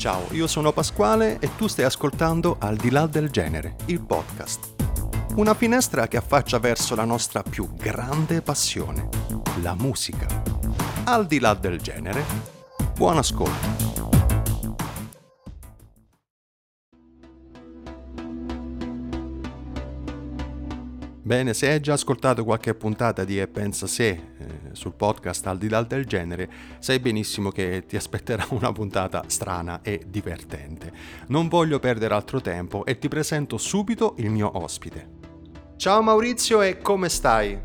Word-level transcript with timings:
Ciao, 0.00 0.28
io 0.30 0.46
sono 0.46 0.72
Pasquale 0.72 1.38
e 1.40 1.56
tu 1.56 1.66
stai 1.66 1.84
ascoltando 1.84 2.56
Al 2.58 2.76
di 2.76 2.88
là 2.88 3.06
del 3.06 3.28
genere, 3.28 3.76
il 3.88 4.00
podcast. 4.00 4.72
Una 5.34 5.52
finestra 5.52 6.08
che 6.08 6.16
affaccia 6.16 6.58
verso 6.58 6.94
la 6.94 7.04
nostra 7.04 7.42
più 7.42 7.68
grande 7.74 8.40
passione, 8.40 9.10
la 9.60 9.74
musica. 9.74 10.26
Al 11.04 11.26
di 11.26 11.38
là 11.38 11.52
del 11.52 11.78
genere, 11.82 12.24
buon 12.94 13.18
ascolto. 13.18 13.90
Bene, 21.20 21.52
se 21.52 21.68
hai 21.68 21.80
già 21.80 21.92
ascoltato 21.92 22.42
qualche 22.42 22.74
puntata 22.74 23.24
di 23.24 23.38
E 23.38 23.46
Pensa 23.48 23.86
Se 23.86 24.38
sul 24.72 24.92
podcast 24.92 25.46
Al 25.46 25.58
di 25.58 25.68
là 25.68 25.82
del 25.82 26.06
genere, 26.06 26.50
sai 26.78 26.98
benissimo 26.98 27.50
che 27.50 27.84
ti 27.86 27.96
aspetterà 27.96 28.46
una 28.50 28.72
puntata 28.72 29.24
strana 29.26 29.80
e 29.82 30.02
divertente. 30.06 30.92
Non 31.28 31.48
voglio 31.48 31.78
perdere 31.78 32.14
altro 32.14 32.40
tempo 32.40 32.84
e 32.84 32.98
ti 32.98 33.08
presento 33.08 33.58
subito 33.58 34.14
il 34.18 34.30
mio 34.30 34.50
ospite. 34.58 35.18
Ciao 35.76 36.02
Maurizio 36.02 36.60
e 36.60 36.78
come 36.78 37.08
stai? 37.08 37.58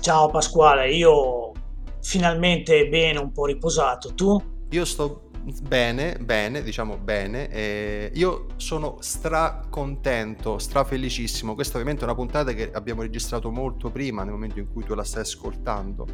Ciao 0.00 0.28
Pasquale, 0.30 0.90
io 0.90 1.52
finalmente 2.00 2.88
bene, 2.88 3.18
un 3.18 3.32
po' 3.32 3.46
riposato. 3.46 4.14
Tu? 4.14 4.42
Io 4.70 4.84
sto 4.84 5.29
Bene, 5.58 6.16
bene, 6.20 6.62
diciamo 6.62 6.96
bene. 6.96 7.48
Eh, 7.48 8.12
io 8.14 8.46
sono 8.56 8.98
stracontento, 9.00 10.58
strafelicissimo. 10.58 11.54
Questa 11.54 11.74
ovviamente 11.74 12.02
è 12.02 12.04
una 12.04 12.14
puntata 12.14 12.52
che 12.52 12.70
abbiamo 12.72 13.02
registrato 13.02 13.50
molto 13.50 13.90
prima, 13.90 14.22
nel 14.22 14.32
momento 14.32 14.58
in 14.58 14.70
cui 14.70 14.84
tu 14.84 14.94
la 14.94 15.02
stai 15.04 15.22
ascoltando. 15.22 16.06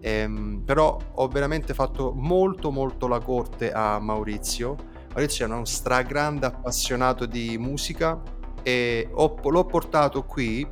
Eh, 0.00 0.60
però 0.64 0.98
ho 1.14 1.28
veramente 1.28 1.72
fatto 1.72 2.12
molto 2.14 2.70
molto 2.70 3.06
la 3.06 3.20
corte 3.20 3.72
a 3.72 3.98
Maurizio. 3.98 4.76
Maurizio 5.14 5.46
è 5.46 5.48
uno 5.48 5.64
stragrande 5.64 6.46
appassionato 6.46 7.24
di 7.26 7.56
musica 7.58 8.20
e 8.62 9.08
ho, 9.12 9.38
l'ho 9.42 9.64
portato 9.64 10.24
qui 10.24 10.66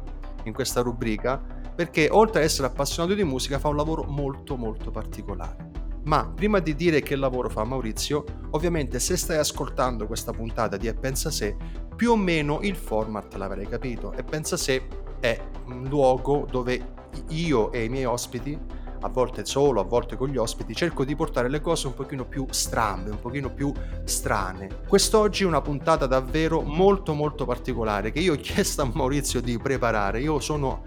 in 0.44 0.53
questa 0.53 0.81
rubrica 0.81 1.41
perché 1.75 2.09
oltre 2.11 2.41
ad 2.41 2.47
essere 2.47 2.67
appassionato 2.67 3.15
di 3.15 3.25
musica 3.25 3.59
fa 3.59 3.69
un 3.69 3.77
lavoro 3.77 4.03
molto 4.05 4.56
molto 4.56 4.91
particolare 4.91 5.81
ma 6.05 6.31
prima 6.34 6.58
di 6.58 6.75
dire 6.75 7.00
che 7.00 7.17
lavoro 7.17 7.48
fa 7.48 7.64
Maurizio, 7.64 8.25
ovviamente 8.50 8.98
se 8.98 9.17
stai 9.17 9.39
ascoltando 9.39 10.06
questa 10.06 10.33
puntata 10.33 10.77
di 10.77 10.89
E 10.89 10.94
Pensa 10.94 11.31
Se, 11.31 11.56
più 11.94 12.12
o 12.12 12.17
meno 12.17 12.61
il 12.62 12.77
format 12.77 13.34
l'avrai 13.34 13.67
capito. 13.67 14.12
E 14.12 14.22
Pensa 14.22 14.56
Se 14.56 14.86
è 15.20 15.41
un 15.67 15.84
luogo 15.84 16.47
dove 16.50 17.00
io 17.28 17.70
e 17.70 17.84
i 17.84 17.89
miei 17.89 18.05
ospiti, 18.05 18.59
a 19.05 19.09
volte 19.09 19.44
solo, 19.44 19.81
a 19.81 19.84
volte 19.84 20.17
con 20.17 20.28
gli 20.28 20.36
ospiti, 20.36 20.75
cerco 20.75 21.05
di 21.05 21.17
portare 21.17 21.48
le 21.48 21.61
cose 21.61 21.89
un 21.89 21.94
pochino 21.94 22.25
più 22.25 22.47
strambe, 22.50 23.11
un 23.11 23.20
pochino 23.20 23.50
più 23.53 23.72
strane. 24.05 24.69
Quest'oggi 24.87 25.42
è 25.42 25.47
una 25.47 25.61
puntata 25.61 26.06
davvero 26.06 26.61
molto 26.61 27.12
molto 27.12 27.44
particolare 27.44 28.12
che 28.12 28.20
io 28.20 28.34
ho 28.34 28.37
chiesto 28.37 28.83
a 28.83 28.91
Maurizio 28.92 29.41
di 29.41 29.59
preparare. 29.59 30.20
Io 30.20 30.39
sono 30.39 30.83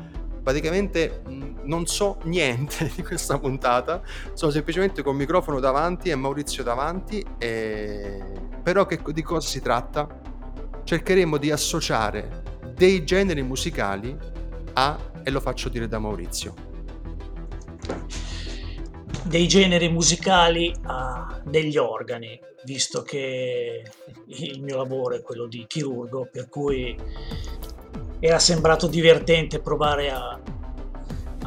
praticamente 0.46 1.24
non 1.64 1.88
so 1.88 2.20
niente 2.26 2.92
di 2.96 3.02
questa 3.02 3.40
puntata, 3.40 4.04
sono 4.34 4.52
semplicemente 4.52 5.02
con 5.02 5.14
il 5.14 5.20
microfono 5.20 5.60
davanti 5.60 6.12
e 6.12 6.16
Maurizio 6.16 6.62
davanti, 6.62 7.26
e... 7.40 8.22
però 8.62 8.86
che, 8.86 9.02
di 9.08 9.24
cosa 9.24 9.48
si 9.48 9.60
tratta? 9.60 10.08
Cercheremo 10.84 11.38
di 11.38 11.50
associare 11.50 12.44
dei 12.76 13.04
generi 13.04 13.42
musicali 13.42 14.16
a, 14.74 15.12
e 15.24 15.32
lo 15.32 15.40
faccio 15.40 15.68
dire 15.70 15.88
da 15.88 15.98
Maurizio, 15.98 16.54
dei 19.24 19.48
generi 19.48 19.90
musicali 19.90 20.72
a 20.84 21.42
degli 21.44 21.78
organi, 21.78 22.40
visto 22.66 23.02
che 23.02 23.84
il 24.28 24.62
mio 24.62 24.78
lavoro 24.78 25.16
è 25.16 25.24
quello 25.24 25.48
di 25.48 25.66
chirurgo, 25.66 26.30
per 26.32 26.50
cui 26.50 26.96
era 28.20 28.40
sembrato 28.40 28.88
divertente 28.88 29.60
provare 29.60 30.12
a 30.12 30.40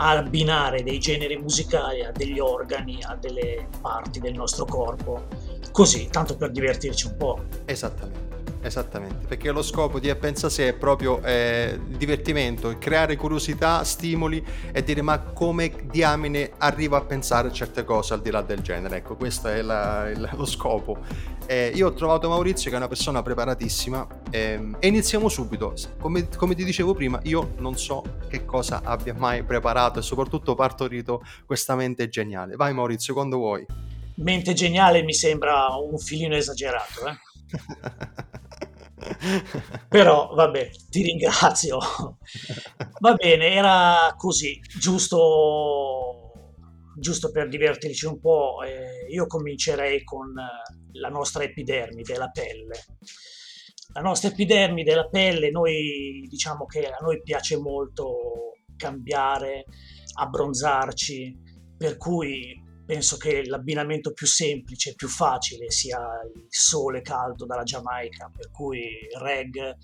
a 0.00 0.10
abbinare 0.10 0.82
dei 0.82 0.98
generi 0.98 1.36
musicali 1.36 2.04
a 2.04 2.12
degli 2.12 2.38
organi, 2.38 3.00
a 3.02 3.16
delle 3.16 3.66
parti 3.80 4.20
del 4.20 4.34
nostro 4.34 4.64
corpo, 4.64 5.26
così, 5.72 6.08
tanto 6.10 6.36
per 6.36 6.50
divertirci 6.50 7.06
un 7.06 7.16
po'. 7.16 7.44
Esattamente. 7.64 8.26
Esattamente, 8.60 9.26
perché 9.28 9.52
lo 9.52 9.62
scopo 9.62 10.00
di 10.00 10.12
Pensa 10.16 10.48
Se 10.48 10.66
è 10.66 10.72
proprio 10.72 11.22
eh, 11.22 11.78
il 11.88 11.96
divertimento, 11.96 12.76
creare 12.76 13.14
curiosità, 13.14 13.84
stimoli 13.84 14.44
e 14.72 14.82
dire 14.82 15.00
ma 15.00 15.20
come 15.20 15.72
diamine 15.84 16.50
arrivo 16.58 16.96
a 16.96 17.02
pensare 17.02 17.52
certe 17.52 17.84
cose 17.84 18.14
al 18.14 18.20
di 18.20 18.30
là 18.30 18.42
del 18.42 18.60
genere. 18.60 18.96
Ecco, 18.96 19.14
questo 19.14 19.46
è 19.46 19.62
la, 19.62 20.08
il, 20.10 20.28
lo 20.34 20.44
scopo. 20.44 20.98
Eh, 21.50 21.72
io 21.74 21.86
ho 21.86 21.94
trovato 21.94 22.28
Maurizio 22.28 22.68
che 22.68 22.76
è 22.76 22.78
una 22.78 22.88
persona 22.88 23.22
preparatissima 23.22 24.06
eh, 24.30 24.72
e 24.78 24.86
iniziamo 24.86 25.30
subito. 25.30 25.72
Come, 25.98 26.28
come 26.28 26.54
ti 26.54 26.62
dicevo 26.62 26.92
prima, 26.92 27.18
io 27.22 27.54
non 27.56 27.78
so 27.78 28.18
che 28.28 28.44
cosa 28.44 28.82
abbia 28.84 29.14
mai 29.14 29.42
preparato 29.42 29.98
e 29.98 30.02
soprattutto 30.02 30.54
partorito 30.54 31.22
questa 31.46 31.74
mente 31.74 32.10
geniale. 32.10 32.54
Vai 32.54 32.74
Maurizio, 32.74 33.14
quando 33.14 33.38
vuoi. 33.38 33.64
Mente 34.16 34.52
geniale 34.52 35.02
mi 35.02 35.14
sembra 35.14 35.68
un 35.76 35.96
filino 35.96 36.36
esagerato, 36.36 37.06
eh? 37.06 37.16
Però 39.88 40.34
vabbè, 40.34 40.70
ti 40.90 41.02
ringrazio. 41.02 41.78
Va 43.00 43.14
bene, 43.14 43.54
era 43.54 44.12
così, 44.18 44.60
giusto, 44.78 46.27
giusto 46.98 47.30
per 47.30 47.48
divertirci 47.48 48.06
un 48.06 48.20
po'. 48.20 48.62
Eh, 48.62 49.06
io 49.10 49.26
comincerei 49.26 50.04
con 50.04 50.36
eh, 50.38 50.98
la 50.98 51.08
nostra 51.08 51.44
epidermide, 51.44 52.16
la 52.16 52.28
pelle. 52.28 52.84
La 53.94 54.02
nostra 54.02 54.28
epidermide, 54.28 54.94
la 54.94 55.08
pelle, 55.08 55.50
noi 55.50 56.26
diciamo 56.28 56.66
che 56.66 56.86
a 56.86 56.98
noi 57.00 57.22
piace 57.22 57.56
molto 57.56 58.52
cambiare, 58.76 59.64
abbronzarci, 60.14 61.36
per 61.76 61.96
cui 61.96 62.62
penso 62.88 63.18
che 63.18 63.44
l'abbinamento 63.44 64.14
più 64.14 64.26
semplice, 64.26 64.94
più 64.94 65.08
facile 65.08 65.70
sia 65.70 65.98
il 66.34 66.46
sole 66.48 67.02
caldo 67.02 67.44
dalla 67.44 67.62
Giamaica, 67.62 68.32
per 68.34 68.50
cui 68.50 68.82
reggae, 69.20 69.76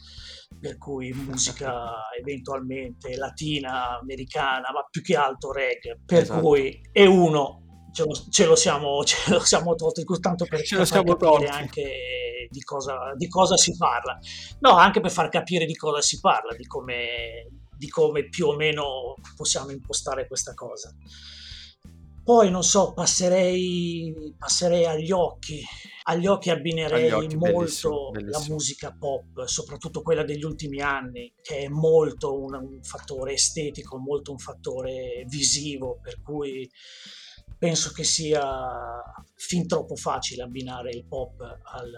per 0.58 0.78
cui 0.78 1.12
musica 1.12 2.08
eventualmente 2.18 3.14
latina, 3.16 3.98
americana, 3.98 4.72
ma 4.72 4.88
più 4.90 5.02
che 5.02 5.16
altro 5.16 5.52
reggae, 5.52 6.00
per 6.06 6.22
esatto. 6.22 6.40
cui 6.40 6.80
è 6.90 7.04
uno 7.04 7.88
ce 7.92 8.04
lo, 8.04 8.14
ce 8.30 8.46
lo, 8.46 8.56
siamo, 8.56 9.04
ce 9.04 9.18
lo 9.30 9.40
siamo 9.40 9.74
tolti 9.74 10.02
tanto 10.18 10.46
per 10.46 10.62
ce 10.62 10.82
siamo 10.86 11.14
capire 11.14 11.30
tolti. 11.30 11.46
anche 11.46 12.48
di 12.48 12.62
cosa, 12.62 13.12
di 13.16 13.28
cosa, 13.28 13.58
si 13.58 13.76
parla 13.76 14.18
no 14.60 14.76
anche 14.76 15.00
per 15.00 15.10
far 15.10 15.28
capire 15.28 15.66
di 15.66 15.76
cosa 15.76 16.00
si 16.00 16.20
parla 16.20 16.54
di 16.56 16.66
come, 16.66 17.48
di 17.76 17.88
come 17.88 18.28
più 18.30 18.46
o 18.46 18.56
meno 18.56 19.16
possiamo 19.36 19.70
impostare 19.70 20.26
questa 20.26 20.54
cosa 20.54 20.90
poi 22.24 22.50
non 22.50 22.64
so, 22.64 22.94
passerei, 22.94 24.34
passerei 24.38 24.86
agli 24.86 25.10
occhi. 25.10 25.62
Agli 26.06 26.26
occhi 26.26 26.50
abbinerei 26.50 27.10
agli 27.10 27.24
occhi, 27.24 27.36
molto 27.36 27.58
bellissimo, 27.58 28.10
bellissimo. 28.10 28.44
la 28.44 28.52
musica 28.52 28.96
pop, 28.98 29.44
soprattutto 29.44 30.02
quella 30.02 30.24
degli 30.24 30.42
ultimi 30.42 30.80
anni, 30.80 31.32
che 31.40 31.58
è 31.58 31.68
molto 31.68 32.38
un, 32.38 32.54
un 32.54 32.82
fattore 32.82 33.34
estetico, 33.34 33.98
molto 33.98 34.30
un 34.30 34.38
fattore 34.38 35.24
visivo, 35.28 35.98
per 36.02 36.20
cui 36.22 36.70
penso 37.58 37.92
che 37.92 38.04
sia 38.04 39.02
fin 39.34 39.66
troppo 39.66 39.96
facile 39.96 40.42
abbinare 40.42 40.90
il 40.90 41.06
pop 41.06 41.40
al, 41.40 41.94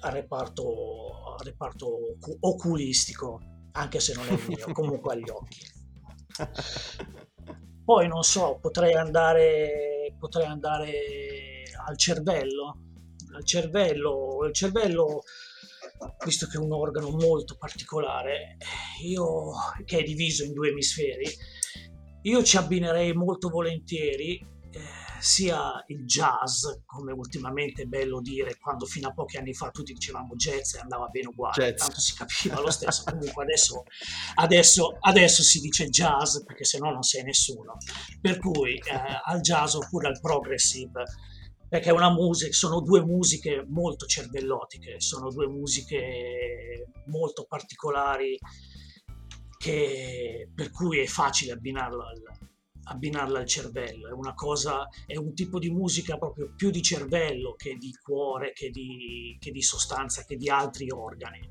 al, 0.00 0.12
reparto, 0.12 1.34
al 1.38 1.44
reparto 1.44 2.16
oculistico, 2.40 3.40
anche 3.72 4.00
se 4.00 4.14
non 4.14 4.26
è 4.26 4.32
il 4.32 4.44
mio, 4.46 4.72
comunque 4.72 5.14
agli 5.14 5.28
occhi. 5.28 5.60
Poi 7.88 8.06
non 8.06 8.22
so, 8.22 8.58
potrei 8.60 8.92
andare, 8.92 10.14
potrei 10.18 10.44
andare 10.44 11.62
al 11.86 11.96
cervello. 11.96 12.80
Al 13.34 13.46
cervello, 13.46 14.44
il 14.46 14.52
cervello, 14.52 15.22
visto 16.22 16.46
che 16.48 16.58
è 16.58 16.60
un 16.60 16.70
organo 16.70 17.08
molto 17.08 17.56
particolare, 17.56 18.58
io, 19.06 19.52
che 19.86 20.00
è 20.00 20.02
diviso 20.02 20.44
in 20.44 20.52
due 20.52 20.68
emisferi, 20.68 21.24
io 22.24 22.42
ci 22.42 22.58
abbinerei 22.58 23.14
molto 23.14 23.48
volentieri 23.48 24.38
sia 25.20 25.82
il 25.88 26.04
jazz, 26.04 26.66
come 26.84 27.12
ultimamente 27.12 27.82
è 27.82 27.86
bello 27.86 28.20
dire, 28.20 28.58
quando 28.58 28.86
fino 28.86 29.08
a 29.08 29.12
pochi 29.12 29.36
anni 29.36 29.54
fa 29.54 29.70
tutti 29.70 29.92
dicevamo 29.92 30.34
jazz 30.34 30.74
e 30.74 30.78
andava 30.78 31.06
bene 31.08 31.28
uguale, 31.28 31.70
jazz. 31.70 31.78
tanto 31.78 32.00
si 32.00 32.14
capiva 32.14 32.60
lo 32.60 32.70
stesso, 32.70 33.04
comunque 33.04 33.42
adesso, 33.42 33.84
adesso, 34.36 34.96
adesso, 35.00 35.42
si 35.42 35.60
dice 35.60 35.88
jazz 35.88 36.38
perché 36.44 36.64
se 36.64 36.78
no 36.78 36.90
non 36.90 37.02
sei 37.02 37.22
nessuno, 37.22 37.76
per 38.20 38.38
cui 38.38 38.74
eh, 38.74 39.20
al 39.24 39.40
jazz 39.40 39.74
oppure 39.74 40.08
al 40.08 40.20
progressive, 40.20 41.04
perché 41.68 41.90
una 41.90 42.10
musica, 42.10 42.52
sono 42.52 42.80
due 42.80 43.02
musiche 43.02 43.64
molto 43.68 44.06
cervellotiche, 44.06 45.00
sono 45.00 45.30
due 45.30 45.46
musiche 45.46 46.92
molto 47.06 47.44
particolari 47.44 48.38
che, 49.58 50.48
per 50.54 50.70
cui 50.70 51.00
è 51.00 51.06
facile 51.06 51.52
abbinarlo 51.52 52.04
al, 52.06 52.22
abbinarla 52.88 53.38
al 53.38 53.46
cervello, 53.46 54.08
è 54.08 54.12
una 54.12 54.34
cosa, 54.34 54.88
è 55.06 55.16
un 55.16 55.34
tipo 55.34 55.58
di 55.58 55.70
musica 55.70 56.16
proprio 56.16 56.52
più 56.56 56.70
di 56.70 56.82
cervello 56.82 57.54
che 57.54 57.76
di 57.76 57.92
cuore, 58.02 58.52
che 58.52 58.70
di, 58.70 59.36
che 59.38 59.50
di 59.50 59.62
sostanza, 59.62 60.24
che 60.24 60.36
di 60.36 60.48
altri 60.48 60.90
organi. 60.90 61.48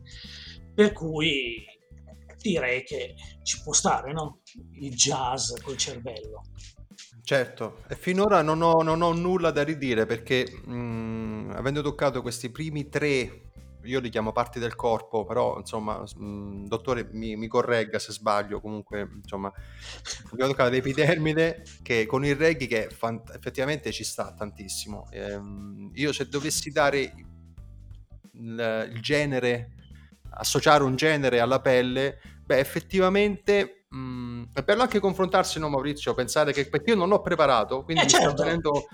Per 0.74 0.94
cui 0.94 1.66
direi 2.40 2.84
che 2.84 3.16
ci 3.44 3.62
può 3.64 3.74
stare, 3.74 4.14
no? 4.14 4.42
Il 4.74 4.94
jazz 4.94 5.54
col 5.64 5.78
cervello. 5.78 6.42
Certo, 7.22 7.84
e 7.90 7.96
finora 7.96 8.42
non 8.42 8.62
ho, 8.62 8.82
non 8.82 9.02
ho 9.02 9.14
nulla 9.14 9.52
da 9.52 9.64
ridire 9.64 10.06
perché 10.06 10.50
mh, 10.50 11.52
avendo 11.56 11.82
toccato 11.82 12.22
questi 12.22 12.50
primi 12.50 12.90
tre 12.90 13.47
io 13.88 14.00
li 14.00 14.10
chiamo 14.10 14.32
parti 14.32 14.60
del 14.60 14.76
corpo, 14.76 15.26
però 15.26 15.58
insomma, 15.58 16.00
mh, 16.00 16.26
mm, 16.26 16.66
dottore 16.66 17.10
mi, 17.12 17.36
mi, 17.36 17.48
corregga 17.48 18.00
se 18.00 18.12
sbaglio, 18.12 18.62
comunque 18.62 19.08
insomma, 19.16 19.52
abbiamo 20.32 20.52
toccato 20.52 20.70
l'epidermide 20.70 21.64
che 21.82 22.06
con 22.06 22.26
il 22.26 22.36
reggae 22.36 22.68
che 22.68 22.90
fant- 22.90 23.34
effettivamente 23.36 23.92
ci 23.92 24.04
sta 24.04 24.34
tantissimo. 24.34 25.08
Ehm, 25.12 25.92
io 25.94 26.12
se 26.12 26.28
dovessi 26.28 26.72
dare 26.72 27.00
il, 28.34 28.90
il, 28.92 29.02
genere, 29.02 29.72
associare 30.32 30.84
un 30.84 30.96
genere 30.96 31.40
alla 31.40 31.62
pelle, 31.62 32.20
beh 32.46 32.60
effettivamente 32.60 33.86
mh, 33.90 34.44
è 34.54 34.62
bello 34.62 34.82
anche 34.82 35.00
confrontarsi, 35.00 35.60
no 35.60 35.70
Maurizio, 35.70 36.14
pensare 36.14 36.54
che 36.54 36.68
perché 36.68 36.92
io 36.92 36.96
non 36.96 37.12
ho 37.12 37.22
preparato, 37.22 37.84
quindi 37.84 38.04
eh, 38.04 38.06
mi 38.06 38.12
certo. 38.12 38.30
sta 38.30 38.44
venendo 38.44 38.88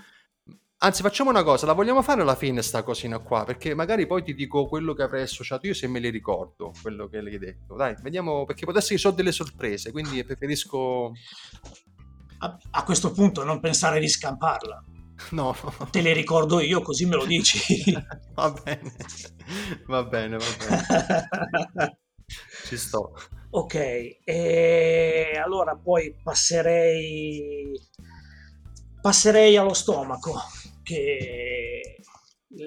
Anzi, 0.84 1.00
facciamo 1.00 1.30
una 1.30 1.42
cosa, 1.42 1.64
la 1.64 1.72
vogliamo 1.72 2.02
fare 2.02 2.20
alla 2.20 2.34
fine 2.34 2.60
sta 2.60 2.82
cosina 2.82 3.18
qua, 3.18 3.44
perché 3.44 3.72
magari 3.72 4.06
poi 4.06 4.22
ti 4.22 4.34
dico 4.34 4.66
quello 4.66 4.92
che 4.92 5.02
avrei 5.02 5.22
associato 5.22 5.66
io 5.66 5.72
se 5.72 5.86
me 5.86 5.98
li 5.98 6.10
ricordo, 6.10 6.74
quello 6.82 7.08
che 7.08 7.22
l'hai 7.22 7.38
detto. 7.38 7.74
Dai, 7.74 7.96
vediamo, 8.02 8.44
perché 8.44 8.66
potesse 8.66 8.92
che 8.92 9.00
so 9.00 9.10
delle 9.10 9.32
sorprese, 9.32 9.92
quindi 9.92 10.22
preferisco... 10.24 11.12
A, 12.40 12.58
a 12.72 12.84
questo 12.84 13.12
punto 13.12 13.44
non 13.44 13.60
pensare 13.60 13.98
di 13.98 14.08
scamparla. 14.08 14.84
No. 15.30 15.56
Te 15.90 16.02
le 16.02 16.12
ricordo 16.12 16.60
io, 16.60 16.82
così 16.82 17.06
me 17.06 17.14
lo 17.16 17.24
dici. 17.24 17.96
va 18.34 18.50
bene, 18.50 18.94
va 19.86 20.04
bene, 20.04 20.36
va 20.36 20.44
bene. 20.58 21.98
Ci 22.66 22.76
sto. 22.76 23.14
Ok, 23.50 23.74
e 24.22 25.40
allora 25.42 25.76
poi 25.76 26.14
passerei 26.22 27.72
passerei 29.00 29.56
allo 29.56 29.74
stomaco 29.74 30.32
che 30.84 31.96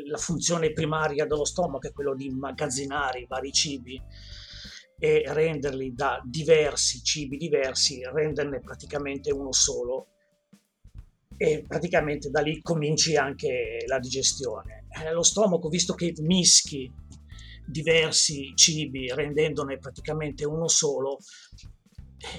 la 0.09 0.17
funzione 0.17 0.73
primaria 0.73 1.25
dello 1.25 1.45
stomaco 1.45 1.87
è 1.87 1.93
quello 1.93 2.13
di 2.13 2.25
immagazzinare 2.25 3.21
i 3.21 3.27
vari 3.27 3.53
cibi 3.53 4.01
e 4.99 5.23
renderli 5.27 5.93
da 5.93 6.21
diversi 6.25 7.01
cibi 7.03 7.37
diversi, 7.37 8.01
renderne 8.03 8.59
praticamente 8.59 9.31
uno 9.31 9.53
solo 9.53 10.07
e 11.37 11.63
praticamente 11.67 12.29
da 12.31 12.41
lì 12.41 12.61
cominci 12.61 13.15
anche 13.15 13.83
la 13.85 13.99
digestione. 13.99 14.87
Eh, 14.89 15.11
lo 15.11 15.21
stomaco, 15.21 15.69
visto 15.69 15.93
che 15.93 16.13
mischi 16.17 16.91
diversi 17.67 18.53
cibi 18.55 19.13
rendendone 19.13 19.77
praticamente 19.77 20.45
uno 20.45 20.67
solo, 20.67 21.19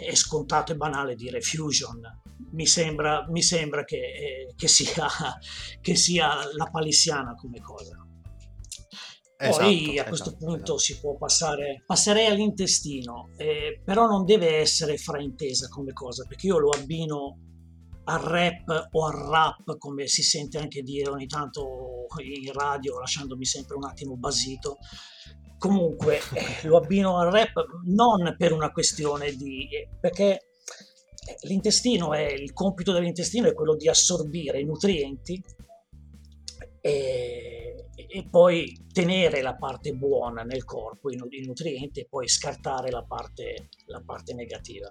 è 0.00 0.14
scontato 0.14 0.72
e 0.72 0.76
banale 0.76 1.14
dire 1.14 1.40
fusion. 1.40 2.00
Mi 2.52 2.66
sembra, 2.66 3.26
mi 3.28 3.42
sembra 3.42 3.84
che, 3.84 3.96
eh, 3.96 4.54
che, 4.56 4.68
sia, 4.68 5.06
che, 5.80 5.94
sia, 5.94 6.28
la 6.54 6.66
palissiana 6.70 7.34
come 7.34 7.60
cosa. 7.60 7.96
Esatto, 9.40 9.62
Poi 9.62 9.98
a 9.98 10.04
questo 10.04 10.30
esatto, 10.30 10.44
punto 10.44 10.74
esatto. 10.74 10.78
si 10.78 10.98
può 10.98 11.16
passare, 11.16 11.84
passerei 11.86 12.26
all'intestino, 12.26 13.30
eh, 13.36 13.80
però 13.84 14.06
non 14.06 14.24
deve 14.24 14.56
essere 14.56 14.96
fraintesa 14.96 15.68
come 15.68 15.92
cosa, 15.92 16.24
perché 16.26 16.48
io 16.48 16.58
lo 16.58 16.70
abbino 16.70 17.38
al 18.04 18.20
rap 18.20 18.88
o 18.90 19.06
al 19.06 19.12
rap, 19.12 19.76
come 19.76 20.06
si 20.06 20.22
sente 20.22 20.58
anche 20.58 20.82
dire 20.82 21.10
ogni 21.10 21.26
tanto 21.26 22.06
in 22.24 22.52
radio, 22.52 22.98
lasciandomi 22.98 23.44
sempre 23.44 23.76
un 23.76 23.84
attimo 23.84 24.16
basito, 24.16 24.78
comunque 25.58 26.20
eh, 26.32 26.66
lo 26.66 26.78
abbino 26.78 27.18
al 27.18 27.30
rap 27.30 27.52
non 27.84 28.34
per 28.36 28.52
una 28.52 28.70
questione 28.70 29.32
di... 29.32 29.68
perché 30.00 30.47
l'intestino 31.42 32.12
è, 32.12 32.32
il 32.32 32.52
compito 32.52 32.92
dell'intestino 32.92 33.48
è 33.48 33.54
quello 33.54 33.76
di 33.76 33.88
assorbire 33.88 34.60
i 34.60 34.64
nutrienti 34.64 35.42
e, 36.80 37.88
e 37.94 38.28
poi 38.30 38.86
tenere 38.92 39.42
la 39.42 39.56
parte 39.56 39.92
buona 39.92 40.42
nel 40.42 40.64
corpo, 40.64 41.10
i, 41.10 41.16
nutrienti, 41.16 42.00
e 42.00 42.06
poi 42.08 42.28
scartare 42.28 42.90
la 42.90 43.02
parte, 43.02 43.68
la 43.86 44.02
parte 44.04 44.34
negativa. 44.34 44.88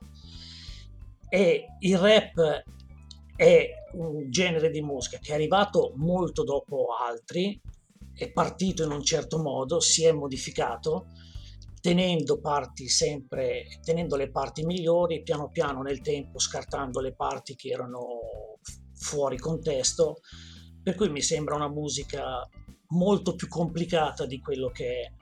E 1.30 1.66
il 1.80 1.98
rap 1.98 2.64
è 3.36 3.70
un 3.94 4.30
genere 4.30 4.70
di 4.70 4.82
musica 4.82 5.20
che 5.20 5.32
è 5.32 5.36
arrivato 5.36 5.94
molto 5.96 6.44
dopo 6.44 6.88
altri, 7.00 7.60
è 8.14 8.32
partito 8.32 8.84
in 8.84 8.92
un 8.92 9.04
certo 9.04 9.40
modo, 9.40 9.80
si 9.80 10.04
è 10.04 10.12
modificato, 10.12 11.08
tenendo, 11.80 12.40
parti 12.40 12.88
sempre, 12.88 13.66
tenendo 13.82 14.16
le 14.16 14.30
parti 14.32 14.66
migliori, 14.66 15.24
piano 15.24 15.50
piano 15.50 15.82
nel 15.82 16.02
tempo 16.02 16.40
scartando 16.40 17.00
le 17.00 17.14
parti 17.14 17.56
che 17.56 17.70
erano 17.70 18.60
fuori 18.94 19.38
contesto, 19.38 20.18
per 20.82 20.96
cui 20.96 21.10
mi 21.10 21.22
sembra 21.22 21.56
una 21.56 21.70
musica 21.70 22.48
molto 22.90 23.36
più 23.36 23.48
complicata 23.48 24.26
di 24.26 24.40
quello 24.40 24.70
che 24.70 25.02
è, 25.02 25.14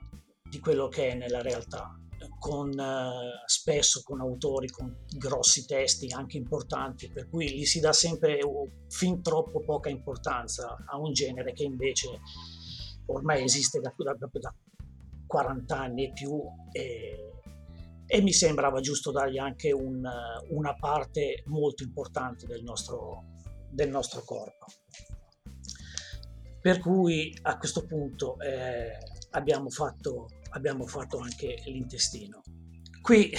di 0.49 0.59
quello 0.59 0.87
che 0.87 1.09
è 1.09 1.15
nella 1.15 1.41
realtà. 1.41 1.99
Con, 2.39 2.71
eh, 2.71 3.43
spesso 3.45 4.01
con 4.03 4.19
autori 4.19 4.67
con 4.67 5.05
grossi 5.17 5.65
testi 5.65 6.11
anche 6.11 6.37
importanti, 6.37 7.11
per 7.11 7.29
cui 7.29 7.51
gli 7.51 7.65
si 7.65 7.79
dà 7.79 7.91
sempre 7.91 8.39
fin 8.87 9.21
troppo 9.21 9.63
poca 9.63 9.89
importanza 9.89 10.75
a 10.87 10.97
un 10.97 11.11
genere 11.11 11.53
che 11.53 11.63
invece 11.63 12.19
ormai 13.07 13.43
esiste 13.43 13.79
da, 13.79 13.93
da, 13.95 14.15
da 14.31 14.55
40 15.25 15.77
anni 15.77 16.06
e 16.06 16.13
più 16.13 16.42
e, 16.72 17.31
e, 18.06 18.22
mi 18.22 18.33
sembrava 18.33 18.80
giusto 18.80 19.12
dargli 19.12 19.38
anche 19.38 19.72
un, 19.72 20.07
una 20.50 20.75
parte 20.75 21.44
molto 21.45 21.83
importante 21.83 22.45
del 22.45 22.63
nostro, 22.63 23.24
del 23.69 23.89
nostro 23.89 24.24
corpo. 24.24 24.66
Per 26.62 26.80
cui 26.80 27.38
a 27.44 27.57
questo 27.57 27.86
punto 27.86 28.39
eh, 28.39 28.98
abbiamo, 29.31 29.69
fatto, 29.69 30.27
abbiamo 30.51 30.88
fatto 30.88 31.19
anche 31.19 31.62
l'intestino. 31.66 32.42
Qui 33.01 33.31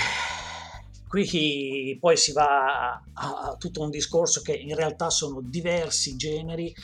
qui 1.09 1.97
poi 2.01 2.17
si 2.17 2.33
va 2.33 2.95
a, 2.95 3.03
a, 3.13 3.57
tutto 3.57 3.83
un 3.83 3.91
discorso 3.91 4.43
che 4.43 4.53
in 4.53 4.75
realtà 4.75 5.09
sono 5.11 5.41
diversi 5.41 6.17
generi 6.17 6.75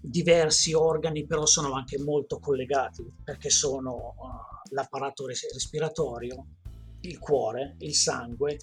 diversi 0.00 0.72
organi 0.72 1.26
però 1.26 1.44
sono 1.46 1.72
anche 1.74 1.98
molto 1.98 2.38
collegati 2.38 3.04
perché 3.22 3.50
sono 3.50 4.14
uh, 4.16 4.72
l'apparato 4.72 5.26
res- 5.26 5.52
respiratorio, 5.52 6.46
il 7.02 7.18
cuore, 7.18 7.76
il 7.80 7.94
sangue 7.94 8.58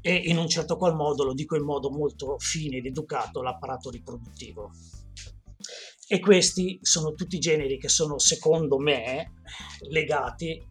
e 0.00 0.14
in 0.14 0.38
un 0.38 0.48
certo 0.48 0.76
qual 0.76 0.94
modo, 0.94 1.24
lo 1.24 1.34
dico 1.34 1.56
in 1.56 1.64
modo 1.64 1.90
molto 1.90 2.38
fine 2.38 2.76
ed 2.76 2.86
educato, 2.86 3.42
l'apparato 3.42 3.90
riproduttivo. 3.90 4.70
E 6.06 6.20
questi 6.20 6.78
sono 6.80 7.12
tutti 7.12 7.38
generi 7.38 7.78
che 7.78 7.88
sono, 7.88 8.18
secondo 8.18 8.78
me, 8.78 9.32
legati 9.90 10.62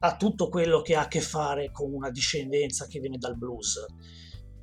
a 0.00 0.16
tutto 0.16 0.48
quello 0.48 0.80
che 0.80 0.96
ha 0.96 1.02
a 1.02 1.08
che 1.08 1.20
fare 1.20 1.70
con 1.70 1.92
una 1.92 2.10
discendenza 2.10 2.86
che 2.86 2.98
viene 2.98 3.18
dal 3.18 3.36
blues 3.36 3.84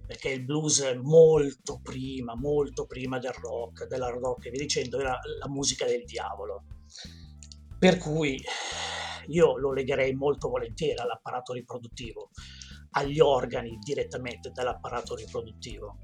perché 0.10 0.30
il 0.30 0.44
blues 0.44 0.82
molto 1.04 1.80
prima, 1.84 2.34
molto 2.36 2.88
prima 2.88 3.20
del 3.20 3.34
rock, 3.34 3.86
dell'hard 3.86 4.20
rock 4.20 4.48
e 4.48 4.50
via 4.50 4.62
dicendo, 4.62 5.00
era 5.00 5.16
la 5.38 5.48
musica 5.48 5.86
del 5.86 6.04
diavolo. 6.04 6.64
Per 7.78 7.98
cui 8.00 8.42
io 9.28 9.58
lo 9.58 9.72
legherei 9.72 10.16
molto 10.16 10.50
volentieri 10.50 11.00
all'apparato 11.00 11.54
riproduttivo, 11.54 12.32
agli 12.94 13.20
organi 13.20 13.78
direttamente 13.80 14.50
dall'apparato 14.50 15.14
riproduttivo. 15.14 16.00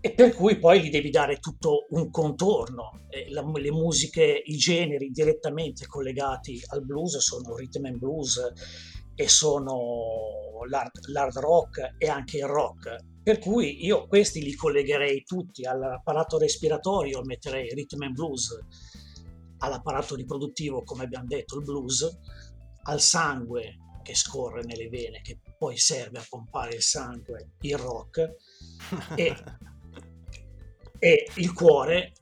E 0.00 0.12
per 0.12 0.34
cui 0.34 0.58
poi 0.58 0.82
gli 0.82 0.90
devi 0.90 1.10
dare 1.10 1.38
tutto 1.38 1.86
un 1.90 2.10
contorno. 2.10 3.06
Le 3.28 3.70
musiche, 3.70 4.42
i 4.44 4.56
generi 4.56 5.10
direttamente 5.10 5.86
collegati 5.86 6.60
al 6.70 6.84
blues 6.84 7.18
sono 7.18 7.54
rhythm 7.54 7.84
and 7.84 7.98
blues, 7.98 8.40
e 9.16 9.28
sono 9.28 10.64
l'hard, 10.68 11.06
l'hard 11.08 11.38
rock 11.38 11.94
e 11.98 12.08
anche 12.08 12.36
il 12.36 12.46
rock. 12.46 12.96
Per 13.22 13.38
cui 13.38 13.84
io 13.84 14.06
questi 14.06 14.42
li 14.42 14.54
collegherei 14.54 15.24
tutti 15.24 15.64
all'apparato 15.64 16.38
respiratorio, 16.38 17.24
metterei 17.24 17.74
rhythm 17.74 18.02
and 18.02 18.14
blues, 18.14 18.56
all'apparato 19.58 20.14
riproduttivo, 20.14 20.84
come 20.84 21.04
abbiamo 21.04 21.26
detto, 21.26 21.56
il 21.56 21.64
blues, 21.64 22.18
al 22.84 23.00
sangue 23.00 23.78
che 24.02 24.14
scorre 24.14 24.62
nelle 24.62 24.88
vene, 24.88 25.22
che 25.22 25.40
poi 25.58 25.76
serve 25.76 26.18
a 26.18 26.26
pompare 26.28 26.76
il 26.76 26.82
sangue, 26.82 27.54
il 27.62 27.76
rock, 27.76 28.34
e, 29.16 29.34
e 30.98 31.26
il 31.34 31.52
cuore, 31.52 32.12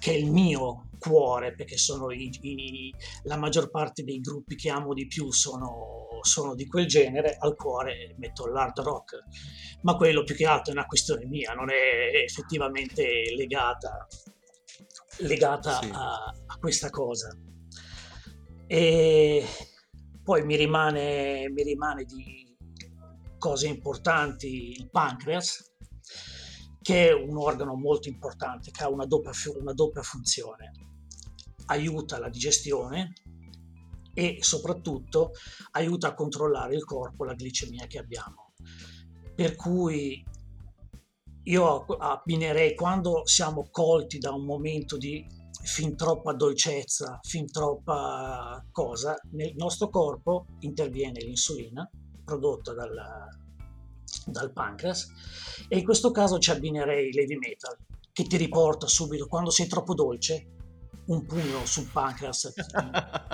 che 0.00 0.12
è 0.12 0.16
il 0.16 0.30
mio 0.30 0.87
cuore, 0.98 1.54
perché 1.54 1.76
sono 1.76 2.10
i, 2.10 2.30
i, 2.42 2.94
la 3.24 3.36
maggior 3.36 3.70
parte 3.70 4.04
dei 4.04 4.20
gruppi 4.20 4.56
che 4.56 4.70
amo 4.70 4.92
di 4.92 5.06
più 5.06 5.32
sono, 5.32 6.18
sono, 6.22 6.54
di 6.54 6.66
quel 6.66 6.86
genere, 6.86 7.36
al 7.38 7.54
cuore 7.56 8.14
metto 8.18 8.46
l'hard 8.46 8.78
rock, 8.80 9.18
ma 9.82 9.96
quello 9.96 10.24
più 10.24 10.34
che 10.34 10.46
altro 10.46 10.72
è 10.72 10.76
una 10.76 10.86
questione 10.86 11.24
mia, 11.26 11.52
non 11.54 11.70
è 11.70 12.22
effettivamente 12.24 13.32
legata, 13.36 14.06
legata 15.18 15.80
sì. 15.80 15.90
a, 15.92 16.14
a 16.46 16.58
questa 16.58 16.90
cosa. 16.90 17.30
E 18.66 19.44
poi 20.22 20.44
mi 20.44 20.56
rimane, 20.56 21.48
mi 21.48 21.62
rimane 21.62 22.04
di 22.04 22.54
cose 23.38 23.68
importanti 23.68 24.72
il 24.72 24.90
pancreas, 24.90 25.72
che 26.82 27.08
è 27.08 27.12
un 27.12 27.36
organo 27.36 27.74
molto 27.74 28.08
importante, 28.08 28.70
che 28.70 28.82
ha 28.82 28.90
una 28.90 29.06
doppia, 29.06 29.30
una 29.58 29.72
doppia 29.72 30.02
funzione. 30.02 30.72
Aiuta 31.68 32.18
la 32.18 32.28
digestione 32.28 33.12
e 34.14 34.38
soprattutto 34.40 35.30
aiuta 35.72 36.08
a 36.08 36.14
controllare 36.14 36.74
il 36.74 36.84
corpo, 36.84 37.24
la 37.24 37.34
glicemia 37.34 37.86
che 37.86 37.98
abbiamo. 37.98 38.52
Per 39.34 39.54
cui 39.54 40.24
io 41.44 41.84
abbinerei 41.84 42.74
quando 42.74 43.24
siamo 43.26 43.68
colti 43.70 44.18
da 44.18 44.32
un 44.32 44.44
momento 44.44 44.96
di 44.96 45.24
fin 45.62 45.96
troppa 45.96 46.32
dolcezza, 46.32 47.20
fin 47.22 47.46
troppa 47.50 48.64
cosa, 48.70 49.16
nel 49.32 49.54
nostro 49.56 49.88
corpo 49.88 50.46
interviene 50.60 51.20
l'insulina 51.20 51.88
prodotta 52.24 52.74
dal, 52.74 53.28
dal 54.26 54.52
pancreas 54.52 55.06
e 55.68 55.78
in 55.78 55.84
questo 55.84 56.10
caso 56.10 56.38
ci 56.38 56.50
abbinerei 56.50 57.12
l'heavy 57.12 57.36
metal 57.36 57.76
che 58.12 58.24
ti 58.24 58.36
riporta 58.36 58.86
subito 58.86 59.26
quando 59.26 59.50
sei 59.50 59.68
troppo 59.68 59.94
dolce 59.94 60.56
un 61.08 61.26
pugno 61.26 61.64
sul 61.66 61.88
pancreas 61.92 62.52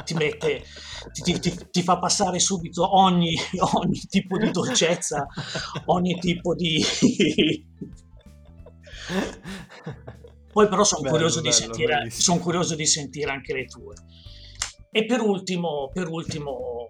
ti, 0.05 0.15
mette 0.15 0.65
ti, 1.13 1.39
ti, 1.39 1.69
ti, 1.71 1.83
fa 1.83 1.99
passare 1.99 2.39
subito 2.39 2.97
ogni, 2.97 3.37
ogni 3.75 4.01
tipo 4.09 4.39
di 4.39 4.51
dolcezza 4.51 5.27
ogni 5.87 6.19
tipo 6.19 6.55
di 6.55 6.85
poi 10.55 10.69
però 10.69 10.85
sono 10.85 11.11
curioso, 11.11 11.43
son 12.11 12.39
curioso 12.39 12.77
di 12.77 12.87
sentire 12.87 13.33
anche 13.33 13.53
le 13.53 13.65
tue. 13.65 13.97
E 14.89 15.05
per 15.05 15.21
ultimo, 15.21 15.91
per 15.93 16.07
ultimo, 16.07 16.89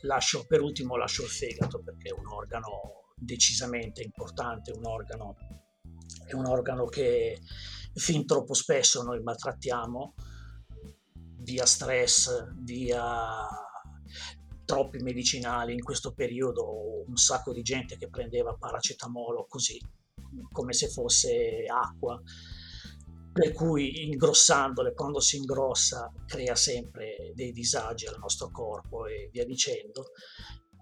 lascio, 0.00 0.46
per 0.46 0.62
ultimo 0.62 0.96
lascio 0.96 1.22
il 1.22 1.28
fegato 1.28 1.82
perché 1.82 2.08
è 2.08 2.18
un 2.18 2.26
organo 2.26 3.12
decisamente 3.14 4.02
importante, 4.02 4.72
un 4.72 4.86
organo, 4.86 5.36
è 6.26 6.32
un 6.32 6.46
organo 6.46 6.86
che 6.86 7.38
fin 7.94 8.26
troppo 8.26 8.54
spesso 8.54 9.02
noi 9.02 9.22
maltrattiamo 9.22 10.14
via 11.38 11.66
stress, 11.66 12.52
via 12.60 13.46
troppi 14.64 14.98
medicinali. 14.98 15.74
In 15.74 15.82
questo 15.82 16.12
periodo 16.12 17.04
un 17.06 17.16
sacco 17.16 17.52
di 17.52 17.62
gente 17.62 17.96
che 17.96 18.08
prendeva 18.08 18.54
paracetamolo 18.54 19.46
così, 19.48 19.78
come 20.50 20.72
se 20.72 20.88
fosse 20.88 21.64
acqua. 21.66 22.20
Per 23.32 23.52
cui 23.52 24.04
ingrossandole, 24.04 24.92
quando 24.92 25.18
si 25.18 25.38
ingrossa, 25.38 26.12
crea 26.26 26.54
sempre 26.54 27.32
dei 27.34 27.50
disagi 27.50 28.06
al 28.06 28.18
nostro 28.18 28.50
corpo 28.50 29.06
e 29.06 29.30
via 29.32 29.44
dicendo. 29.46 30.10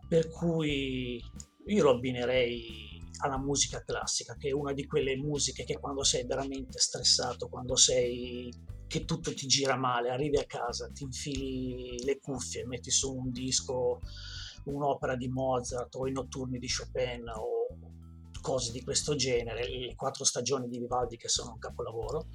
Per 0.08 0.28
cui 0.28 1.22
io 1.66 1.82
lo 1.84 1.90
abbinerei 1.90 2.99
alla 3.20 3.38
musica 3.38 3.82
classica, 3.82 4.36
che 4.36 4.48
è 4.48 4.52
una 4.52 4.72
di 4.72 4.86
quelle 4.86 5.16
musiche 5.16 5.64
che 5.64 5.78
quando 5.78 6.04
sei 6.04 6.26
veramente 6.26 6.78
stressato, 6.78 7.48
quando 7.48 7.76
sei 7.76 8.52
che 8.86 9.04
tutto 9.04 9.32
ti 9.32 9.46
gira 9.46 9.76
male, 9.76 10.10
arrivi 10.10 10.36
a 10.36 10.46
casa, 10.46 10.90
ti 10.92 11.04
infili 11.04 12.02
le 12.02 12.18
cuffie, 12.18 12.66
metti 12.66 12.90
su 12.90 13.14
un 13.14 13.30
disco, 13.30 14.00
un'opera 14.64 15.16
di 15.16 15.28
Mozart 15.28 15.94
o 15.94 16.06
i 16.06 16.12
notturni 16.12 16.58
di 16.58 16.68
Chopin 16.68 17.28
o 17.28 17.60
cose 18.40 18.72
di 18.72 18.82
questo 18.82 19.14
genere, 19.14 19.68
le 19.68 19.94
quattro 19.94 20.24
stagioni 20.24 20.68
di 20.68 20.78
Vivaldi 20.78 21.16
che 21.16 21.28
sono 21.28 21.52
un 21.52 21.58
capolavoro, 21.58 22.28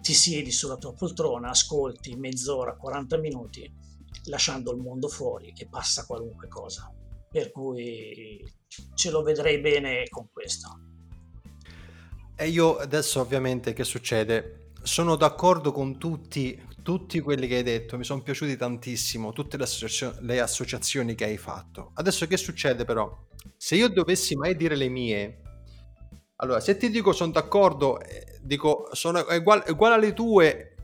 ti 0.00 0.12
siedi 0.12 0.52
sulla 0.52 0.76
tua 0.76 0.92
poltrona, 0.92 1.50
ascolti 1.50 2.14
mezz'ora, 2.14 2.76
40 2.76 3.18
minuti, 3.18 3.68
lasciando 4.26 4.70
il 4.72 4.78
mondo 4.78 5.08
fuori 5.08 5.52
e 5.56 5.66
passa 5.68 6.06
qualunque 6.06 6.48
cosa. 6.48 6.92
Per 7.28 7.50
cui 7.50 8.40
ce 8.94 9.10
lo 9.10 9.22
vedrei 9.22 9.60
bene 9.60 10.04
con 10.08 10.28
questo. 10.32 10.80
E 12.36 12.48
io 12.48 12.76
adesso 12.76 13.20
ovviamente 13.20 13.72
che 13.72 13.84
succede? 13.84 14.72
Sono 14.82 15.16
d'accordo 15.16 15.72
con 15.72 15.98
tutti, 15.98 16.62
tutti 16.82 17.20
quelli 17.20 17.48
che 17.48 17.56
hai 17.56 17.62
detto, 17.62 17.96
mi 17.96 18.04
sono 18.04 18.22
piaciuti 18.22 18.56
tantissimo, 18.56 19.32
tutte 19.32 19.56
le, 19.56 19.64
associazio- 19.64 20.16
le 20.20 20.40
associazioni 20.40 21.14
che 21.14 21.24
hai 21.24 21.38
fatto. 21.38 21.92
Adesso 21.94 22.26
che 22.26 22.36
succede 22.36 22.84
però? 22.84 23.24
Se 23.56 23.74
io 23.74 23.88
dovessi 23.88 24.36
mai 24.36 24.54
dire 24.54 24.76
le 24.76 24.88
mie, 24.88 25.40
allora 26.36 26.60
se 26.60 26.76
ti 26.76 26.90
dico 26.90 27.12
sono 27.12 27.32
d'accordo, 27.32 28.00
eh, 28.00 28.38
dico 28.42 28.88
sono 28.92 29.20
uguale, 29.20 29.70
uguale 29.70 29.94
alle 29.94 30.12
tue, 30.12 30.75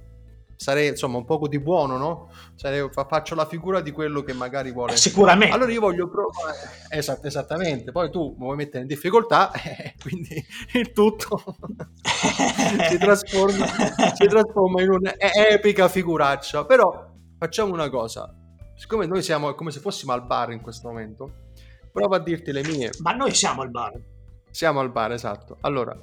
sarei 0.63 0.91
insomma 0.91 1.19
un 1.19 1.25
poco 1.25 1.49
di 1.49 1.59
buono, 1.59 1.97
no? 1.97 2.31
Sarei, 2.55 2.89
faccio 2.93 3.35
la 3.35 3.47
figura 3.47 3.81
di 3.81 3.91
quello 3.91 4.23
che 4.23 4.33
magari 4.33 4.71
vuole. 4.71 4.93
Eh, 4.93 4.97
sicuramente. 4.97 5.53
Allora 5.53 5.73
io 5.73 5.81
voglio 5.81 6.09
provare. 6.09 6.57
Esatto, 6.89 7.27
esattamente. 7.27 7.91
Poi 7.91 8.13
tu 8.13 8.37
mi 8.39 8.45
vuoi 8.45 8.55
mettere 8.55 8.83
in 8.83 8.87
difficoltà, 8.87 9.51
eh, 9.61 9.95
quindi 10.01 10.41
il 10.75 10.93
tutto 10.93 11.43
si, 12.89 12.97
trasforma, 12.97 13.67
si 14.15 14.27
trasforma 14.29 14.83
in 14.83 14.91
un'epica 14.91 15.89
figuraccia. 15.89 16.65
Però 16.65 17.11
facciamo 17.41 17.73
una 17.73 17.91
cosa. 17.91 18.33
Siccome 18.77 19.07
noi 19.07 19.23
siamo 19.23 19.53
come 19.55 19.73
se 19.73 19.81
fossimo 19.81 20.13
al 20.13 20.25
bar 20.25 20.53
in 20.53 20.61
questo 20.61 20.87
momento, 20.87 21.33
prova 21.93 22.17
a 22.17 22.21
dirti 22.21 22.53
le 22.53 22.63
mie. 22.63 22.91
Ma 23.01 23.11
noi 23.11 23.35
siamo 23.35 23.63
al 23.63 23.71
bar. 23.71 24.01
Siamo 24.49 24.79
al 24.79 24.93
bar, 24.93 25.11
esatto. 25.11 25.59
Allora, 25.63 25.99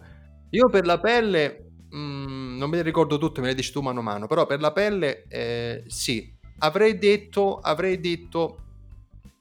io 0.50 0.68
per 0.68 0.86
la 0.86 1.00
pelle 1.00 1.69
Mm, 1.96 2.58
non 2.58 2.70
me 2.70 2.78
ne 2.78 2.84
ricordo 2.84 3.18
tutte, 3.18 3.42
me 3.42 3.48
le 3.48 3.56
dici 3.56 3.72
tu 3.72 3.82
mano 3.82 4.00
a 4.00 4.04
mano, 4.04 4.28
però 4.28 4.46
per 4.46 4.60
la 4.60 4.72
pelle 4.72 5.26
eh, 5.28 5.84
sì, 5.88 6.32
avrei 6.60 6.98
detto, 6.98 7.60
avrei 7.60 8.00
detto 8.00 8.64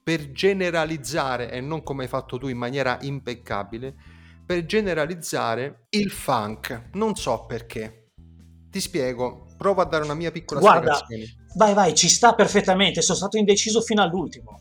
per 0.03 0.31
generalizzare 0.31 1.51
e 1.51 1.61
non 1.61 1.83
come 1.83 2.03
hai 2.03 2.09
fatto 2.09 2.37
tu 2.37 2.47
in 2.47 2.57
maniera 2.57 2.97
impeccabile, 3.01 3.93
per 4.45 4.65
generalizzare 4.65 5.85
il 5.89 6.09
funk, 6.09 6.89
non 6.93 7.15
so 7.15 7.45
perché. 7.45 8.11
Ti 8.71 8.79
spiego, 8.79 9.47
provo 9.57 9.81
a 9.81 9.85
dare 9.85 10.03
una 10.03 10.15
mia 10.15 10.31
piccola 10.31 10.59
Guarda, 10.59 10.95
spiegazione. 10.95 11.45
Vai, 11.55 11.73
vai, 11.73 11.95
ci 11.95 12.09
sta 12.09 12.33
perfettamente, 12.33 13.01
sono 13.01 13.17
stato 13.17 13.37
indeciso 13.37 13.81
fino 13.81 14.01
all'ultimo 14.01 14.57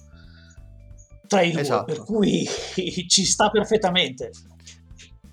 tra 1.29 1.43
i 1.43 1.53
due, 1.53 1.61
esatto. 1.61 1.85
per 1.85 2.03
cui 2.03 2.45
ci 3.07 3.25
sta 3.25 3.51
perfettamente. 3.51 4.31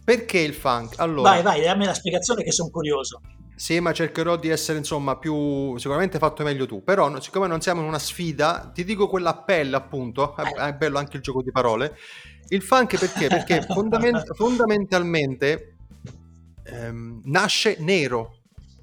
Perché 0.05 0.38
il 0.38 0.53
funk? 0.53 1.00
Allora, 1.00 1.31
vai, 1.31 1.41
vai, 1.41 1.62
dammi 1.63 1.85
la 1.85 1.95
spiegazione 1.95 2.43
che 2.43 2.51
sono 2.51 2.69
curioso. 2.69 3.19
Sì, 3.55 3.79
ma 3.79 3.91
cercherò 3.91 4.35
di 4.35 4.50
essere 4.50 4.77
insomma 4.77 5.17
più 5.17 5.75
sicuramente 5.77 6.19
fatto 6.19 6.43
meglio 6.43 6.67
tu. 6.67 6.83
Però, 6.83 7.19
siccome 7.19 7.47
non 7.47 7.59
siamo 7.59 7.81
in 7.81 7.88
una 7.88 7.97
sfida, 7.97 8.69
ti 8.71 8.83
dico 8.83 9.09
quell'appello, 9.09 9.75
appunto. 9.75 10.35
È, 10.35 10.43
è 10.43 10.74
bello 10.75 11.00
anche 11.00 11.17
il 11.17 11.24
gioco 11.24 11.41
di 11.41 11.51
parole. 11.51 11.97
Il 12.50 12.62
funk 12.62 13.00
perché? 13.00 13.27
Perché 13.27 13.62
fondament- 13.74 14.35
fondamentalmente 14.35 15.77
ehm, 16.65 17.21
nasce 17.25 17.77
nero. 17.79 18.41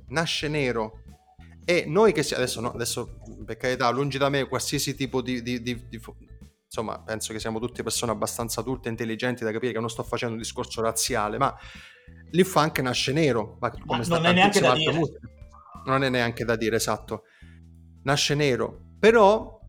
Nasce 0.09 0.49
nero. 0.49 1.03
E 1.65 1.85
noi 1.87 2.13
che 2.13 2.25
siamo 2.25 2.43
adesso, 2.43 2.61
no, 2.61 2.73
adesso 2.73 3.21
per 3.47 3.57
carità, 3.57 3.89
lungi 3.91 4.19
da 4.19 4.29
me 4.29 4.49
qualsiasi 4.49 4.97
tipo 4.97 5.23
di, 5.23 5.41
di, 5.41 5.63
di, 5.63 5.87
di 5.89 6.01
insomma, 6.75 6.99
penso 7.03 7.35
che 7.35 7.39
siamo 7.39 7.59
tutte 7.59 7.83
persone 7.83 8.13
abbastanza 8.13 8.61
adulte 8.61 8.89
e 8.89 8.93
intelligenti 8.93 9.45
da 9.45 9.53
capire 9.53 9.73
che 9.73 9.79
non 9.79 9.91
sto 9.91 10.03
facendo 10.03 10.37
un 10.37 10.41
discorso 10.41 10.81
razziale, 10.81 11.37
ma 11.37 11.55
il 12.31 12.45
funk 12.47 12.79
nasce 12.79 13.13
nero, 13.13 13.59
ma 13.61 13.71
come 13.71 13.85
ma 13.99 13.99
non 13.99 14.25
è 14.25 14.33
neanche 14.33 14.61
da 14.61 14.73
dire. 14.73 14.93
Musica. 14.95 15.19
Non 15.85 16.03
è 16.03 16.09
neanche 16.09 16.47
da 16.47 16.57
dire, 16.57 16.77
esatto. 16.77 17.25
Nasce 18.05 18.35
nero, 18.35 18.95
però 18.99 19.61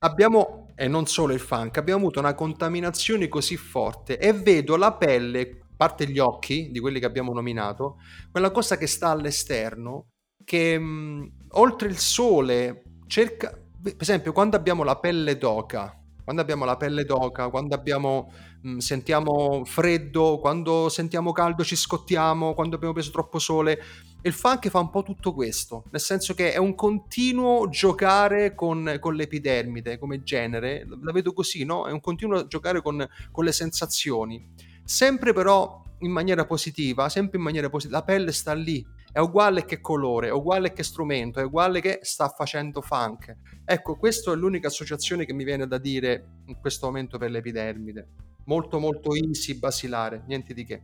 abbiamo, 0.00 0.68
e 0.74 0.86
non 0.86 1.06
solo 1.06 1.32
il 1.32 1.40
funk, 1.40 1.78
abbiamo 1.78 2.00
avuto 2.00 2.18
una 2.18 2.34
contaminazione 2.34 3.28
così 3.28 3.56
forte 3.56 4.18
e 4.18 4.34
vedo 4.34 4.76
la 4.76 4.92
pelle, 4.92 5.60
a 5.62 5.74
parte 5.74 6.06
gli 6.06 6.18
occhi 6.18 6.70
di 6.70 6.78
quelli 6.78 7.00
che 7.00 7.06
abbiamo 7.06 7.32
nominato, 7.32 7.96
quella 8.30 8.50
cosa 8.50 8.76
che 8.76 8.86
sta 8.86 9.08
all'esterno, 9.08 10.08
che 10.44 10.78
mh, 10.78 11.46
oltre 11.52 11.88
il 11.88 11.96
sole 11.96 12.82
cerca, 13.06 13.50
per 13.82 13.96
esempio 13.98 14.32
quando 14.32 14.56
abbiamo 14.56 14.82
la 14.82 14.98
pelle 14.98 15.38
d'oca, 15.38 15.96
quando 16.24 16.42
abbiamo 16.42 16.64
la 16.64 16.76
pelle 16.76 17.04
d'oca, 17.04 17.48
quando 17.48 17.74
abbiamo, 17.74 18.32
mh, 18.62 18.78
sentiamo 18.78 19.64
freddo, 19.64 20.38
quando 20.38 20.88
sentiamo 20.88 21.32
caldo 21.32 21.64
ci 21.64 21.76
scottiamo, 21.76 22.54
quando 22.54 22.76
abbiamo 22.76 22.94
preso 22.94 23.10
troppo 23.10 23.38
sole. 23.38 23.78
Il 24.22 24.32
funk 24.32 24.68
fa 24.68 24.78
un 24.78 24.90
po' 24.90 25.02
tutto 25.02 25.34
questo, 25.34 25.84
nel 25.90 26.00
senso 26.00 26.32
che 26.34 26.52
è 26.52 26.56
un 26.56 26.76
continuo 26.76 27.68
giocare 27.68 28.54
con, 28.54 28.98
con 29.00 29.14
l'epidermide 29.14 29.98
come 29.98 30.22
genere, 30.22 30.86
la 31.02 31.10
vedo 31.10 31.32
così, 31.32 31.64
no? 31.64 31.86
È 31.86 31.90
un 31.90 32.00
continuo 32.00 32.46
giocare 32.46 32.82
con, 32.82 33.04
con 33.32 33.44
le 33.44 33.52
sensazioni, 33.52 34.48
sempre 34.84 35.32
però 35.32 35.82
in 36.00 36.12
maniera 36.12 36.44
positiva, 36.46 37.08
sempre 37.08 37.38
in 37.38 37.44
maniera 37.44 37.68
positiva, 37.68 37.98
la 37.98 38.04
pelle 38.04 38.32
sta 38.32 38.52
lì 38.52 38.84
è 39.12 39.18
uguale 39.18 39.66
che 39.66 39.80
colore, 39.80 40.28
è 40.28 40.32
uguale 40.32 40.72
che 40.72 40.82
strumento, 40.82 41.38
è 41.38 41.44
uguale 41.44 41.82
che 41.82 41.98
sta 42.02 42.28
facendo 42.28 42.80
funk. 42.80 43.36
Ecco, 43.64 43.96
questa 43.96 44.32
è 44.32 44.34
l'unica 44.34 44.68
associazione 44.68 45.26
che 45.26 45.34
mi 45.34 45.44
viene 45.44 45.66
da 45.66 45.76
dire 45.76 46.40
in 46.46 46.58
questo 46.58 46.86
momento 46.86 47.18
per 47.18 47.30
l'epidermide. 47.30 48.08
Molto 48.46 48.78
molto 48.78 49.14
easy, 49.14 49.58
basilare, 49.58 50.24
niente 50.26 50.54
di 50.54 50.64
che. 50.64 50.80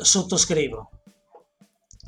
Sottoscrivo. 0.00 0.90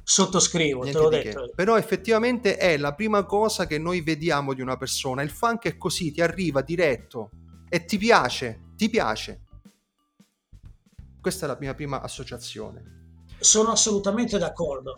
Sottoscrivo, 0.04 0.82
Niente 0.82 0.98
te 0.98 1.04
l'ho 1.04 1.10
detto. 1.10 1.42
Che. 1.46 1.52
Però 1.56 1.76
effettivamente 1.76 2.56
è 2.56 2.76
la 2.78 2.94
prima 2.94 3.24
cosa 3.24 3.66
che 3.66 3.78
noi 3.78 4.00
vediamo 4.00 4.54
di 4.54 4.62
una 4.62 4.76
persona. 4.76 5.22
Il 5.22 5.30
funk 5.30 5.64
è 5.64 5.76
così, 5.76 6.12
ti 6.12 6.22
arriva 6.22 6.62
diretto 6.62 7.30
e 7.68 7.84
ti 7.84 7.98
piace, 7.98 8.70
ti 8.76 8.88
piace. 8.88 9.42
Questa 11.20 11.44
è 11.44 11.48
la 11.48 11.58
mia 11.58 11.74
prima 11.74 12.00
associazione. 12.00 13.24
Sono 13.40 13.70
assolutamente 13.70 14.38
d'accordo. 14.38 14.94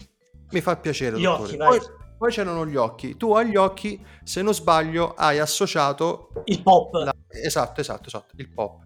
Mi 0.52 0.61
fa 0.61 0.76
piacere. 0.76 1.19
Gli 1.19 1.23
dottore. 1.23 1.49
occhi, 1.49 1.57
vai. 1.57 1.78
Poi, 1.78 1.88
poi, 2.19 2.30
c'erano 2.30 2.66
gli 2.66 2.76
occhi. 2.76 3.16
Tu 3.16 3.33
agli 3.33 3.57
occhi, 3.57 4.04
se 4.23 4.42
non 4.42 4.54
sbaglio, 4.54 5.14
hai 5.14 5.38
associato... 5.38 6.30
Il 6.45 6.62
pop. 6.62 6.95
La... 6.95 7.14
Esatto, 7.28 7.80
esatto, 7.80 8.09
esatto, 8.09 8.35
il 8.37 8.50
pop. 8.50 8.83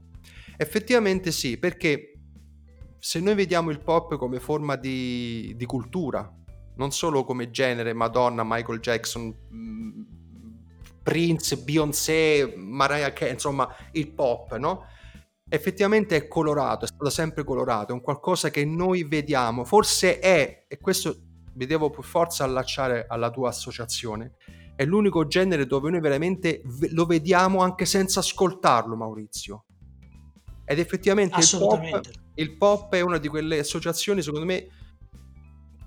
Effettivamente 0.57 1.33
sì, 1.33 1.59
perché 1.59 2.13
se 2.99 3.21
noi 3.21 3.35
vediamo 3.35 3.71
il 3.71 3.81
pop 3.81 4.17
come 4.17 4.41
forma 4.41 4.77
di, 4.77 5.53
di 5.57 5.67
cultura, 5.67 6.33
non 6.77 6.91
solo 6.91 7.25
come 7.25 7.51
genere, 7.51 7.93
Madonna, 7.93 8.43
Michael 8.45 8.81
Jackson, 8.81 9.35
mm, 9.53 10.03
Prince, 11.03 11.59
Beyoncé, 11.59 12.55
Mariah 12.57 13.13
Carey, 13.13 13.35
insomma 13.35 13.69
il 13.93 14.11
pop, 14.11 14.57
no? 14.57 14.87
Effettivamente 15.47 16.17
è 16.17 16.27
colorato, 16.27 16.87
è 16.87 16.89
stato 16.89 17.11
sempre 17.11 17.45
colorato, 17.45 17.93
è 17.93 17.95
un 17.95 18.01
qualcosa 18.01 18.51
che 18.51 18.65
noi 18.65 19.05
vediamo, 19.05 19.65
forse 19.65 20.19
è, 20.19 20.65
e 20.67 20.79
questo 20.79 21.15
mi 21.55 21.67
devo 21.67 21.91
per 21.91 22.05
forza 22.05 22.45
allacciare 22.45 23.07
alla 23.09 23.31
tua 23.31 23.49
associazione, 23.49 24.37
è 24.77 24.85
l'unico 24.85 25.27
genere 25.27 25.67
dove 25.67 25.91
noi 25.91 26.01
veramente 26.01 26.63
lo 26.91 27.07
vediamo 27.07 27.61
anche 27.61 27.85
senza 27.85 28.21
ascoltarlo, 28.21 28.97
Maurizio. 28.97 29.67
Ed 30.65 30.79
effettivamente 30.79 31.39
il 31.39 31.49
pop, 31.59 32.01
il 32.35 32.57
pop 32.57 32.95
è 32.95 33.01
una 33.01 33.19
di 33.19 33.29
quelle 33.29 33.59
associazioni, 33.59 34.23
secondo 34.23 34.47
me, 34.47 34.67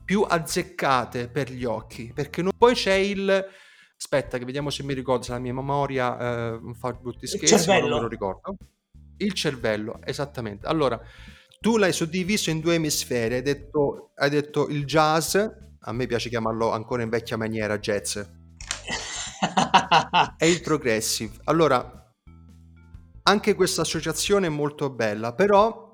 più 0.05 0.21
azzeccate 0.21 1.27
per 1.27 1.51
gli 1.51 1.65
occhi. 1.65 2.11
Perché 2.13 2.41
non... 2.41 2.51
poi 2.57 2.73
c'è 2.73 2.93
il. 2.93 3.45
Aspetta, 3.99 4.37
che 4.37 4.45
vediamo 4.45 4.69
se 4.69 4.83
mi 4.83 4.93
ricordo, 4.93 5.23
se 5.23 5.31
la 5.31 5.39
mia 5.39 5.53
memoria 5.53 6.53
eh, 6.53 6.59
fa 6.75 6.93
brutti 6.93 7.25
scherzi, 7.25 7.67
ma 7.67 7.79
non 7.79 7.89
me 7.89 8.01
lo 8.01 8.07
ricordo. 8.07 8.55
Il 9.17 9.33
cervello, 9.33 9.99
esattamente. 10.03 10.67
Allora, 10.67 11.01
tu 11.59 11.77
l'hai 11.77 11.93
suddiviso 11.93 12.49
in 12.49 12.59
due 12.59 12.75
emisferi, 12.75 13.35
hai 13.35 13.41
detto, 13.41 14.11
hai 14.15 14.29
detto 14.29 14.67
il 14.67 14.85
jazz, 14.85 15.35
a 15.35 15.91
me 15.91 16.05
piace 16.05 16.29
chiamarlo 16.29 16.71
ancora 16.71 17.03
in 17.03 17.09
vecchia 17.09 17.37
maniera 17.37 17.79
jazz, 17.79 18.17
e 20.37 20.49
il 20.49 20.61
progressive. 20.61 21.35
Allora, 21.45 22.13
anche 23.23 23.55
questa 23.55 23.81
associazione 23.81 24.47
è 24.47 24.49
molto 24.49 24.89
bella, 24.89 25.33
però 25.33 25.91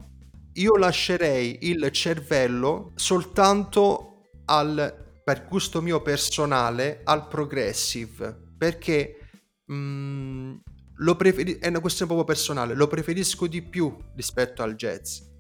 io 0.54 0.76
lascerei 0.76 1.60
il 1.62 1.90
cervello 1.92 2.92
soltanto 2.96 4.30
al, 4.46 5.22
per 5.24 5.48
gusto 5.48 5.82
mio 5.82 6.02
personale, 6.02 7.02
al 7.04 7.28
progressive, 7.28 8.52
perché 8.58 9.18
mh, 9.66 9.76
mm, 9.76 10.56
lo 10.98 11.16
preferi- 11.16 11.58
è 11.58 11.68
una 11.68 11.80
questione 11.80 12.14
proprio 12.14 12.36
personale, 12.36 12.76
lo 12.76 12.88
preferisco 12.88 13.48
di 13.48 13.62
più 13.62 13.96
rispetto 14.16 14.62
al 14.62 14.76
jazz. 14.76 15.32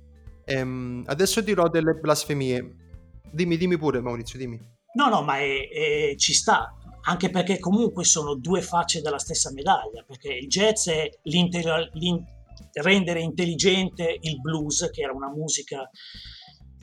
Ehm, 0.46 1.04
adesso 1.08 1.42
dirò 1.42 1.68
delle 1.68 1.94
blasfemie. 1.94 2.76
Dimmi, 3.32 3.58
dimmi 3.58 3.78
pure 3.78 4.02
Maurizio, 4.02 4.38
dimmi. 4.38 4.60
No, 4.96 5.10
no, 5.10 5.24
ma 5.24 5.38
è, 5.40 5.70
è, 5.70 6.16
ci 6.18 6.34
sta 6.34 6.78
anche 7.06 7.30
perché 7.30 7.60
comunque 7.60 8.04
sono 8.06 8.36
due 8.36 8.62
facce 8.62 9.02
della 9.02 9.18
stessa 9.18 9.52
medaglia, 9.52 10.04
perché 10.06 10.34
il 10.34 10.48
jazz 10.48 10.88
è 10.88 11.10
rendere 12.74 13.22
intelligente 13.22 14.18
il 14.22 14.40
blues, 14.40 14.90
che 14.92 15.02
era 15.02 15.12
una 15.12 15.30
musica 15.30 15.90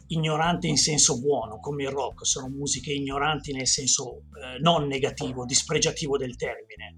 ignorante 0.09 0.67
in 0.67 0.77
senso 0.77 1.21
buono, 1.21 1.59
come 1.61 1.85
il 1.85 1.91
rock, 1.91 2.27
sono 2.27 2.49
musiche 2.49 2.93
ignoranti 2.93 3.53
nel 3.53 3.69
senso 3.69 4.25
eh, 4.35 4.59
non 4.61 4.87
negativo, 4.87 5.45
dispregiativo 5.45 6.17
del 6.19 6.37
termine. 6.37 6.97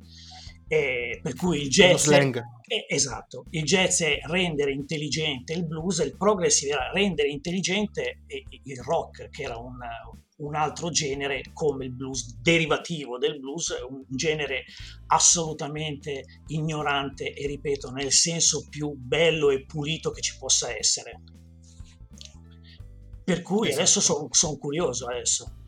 E 0.73 1.21
per 1.23 1.35
cui 1.35 1.61
il 1.61 1.69
jazz 1.69 2.09
è, 2.09 2.31
è, 2.31 2.87
esatto, 2.89 3.45
il 3.51 3.63
jazz 3.63 4.01
è 4.01 4.21
rendere 4.23 4.73
intelligente 4.73 5.53
il 5.53 5.67
blues, 5.67 5.99
il 5.99 6.17
progressive 6.17 6.73
era 6.73 6.91
rendere 6.91 7.29
intelligente 7.29 8.23
il 8.63 8.81
rock, 8.83 9.29
che 9.29 9.43
era 9.43 9.59
un, 9.59 9.77
un 10.37 10.55
altro 10.55 10.89
genere 10.89 11.43
come 11.53 11.85
il 11.85 11.93
blues, 11.93 12.39
derivativo 12.41 13.19
del 13.19 13.39
blues, 13.39 13.75
un 13.87 14.03
genere 14.09 14.65
assolutamente 15.09 16.25
ignorante 16.47 17.35
e 17.35 17.47
ripeto 17.49 17.91
nel 17.91 18.11
senso 18.11 18.67
più 18.71 18.95
bello 18.97 19.51
e 19.51 19.67
pulito 19.67 20.11
che 20.11 20.23
ci 20.23 20.39
possa 20.39 20.75
essere. 20.75 21.21
Per 23.23 23.43
cui 23.43 23.67
esatto. 23.67 23.83
adesso 23.83 24.01
sono 24.01 24.29
son 24.31 24.57
curioso 24.57 25.07
adesso. 25.07 25.62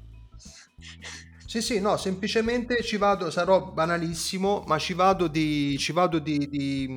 Sì, 1.54 1.62
sì, 1.62 1.78
no, 1.78 1.96
semplicemente 1.96 2.82
ci 2.82 2.96
vado, 2.96 3.30
sarò 3.30 3.70
banalissimo, 3.70 4.64
ma 4.66 4.76
ci 4.76 4.92
vado 4.92 5.28
di, 5.28 5.76
ci 5.78 5.92
vado 5.92 6.18
di, 6.18 6.48
di, 6.48 6.88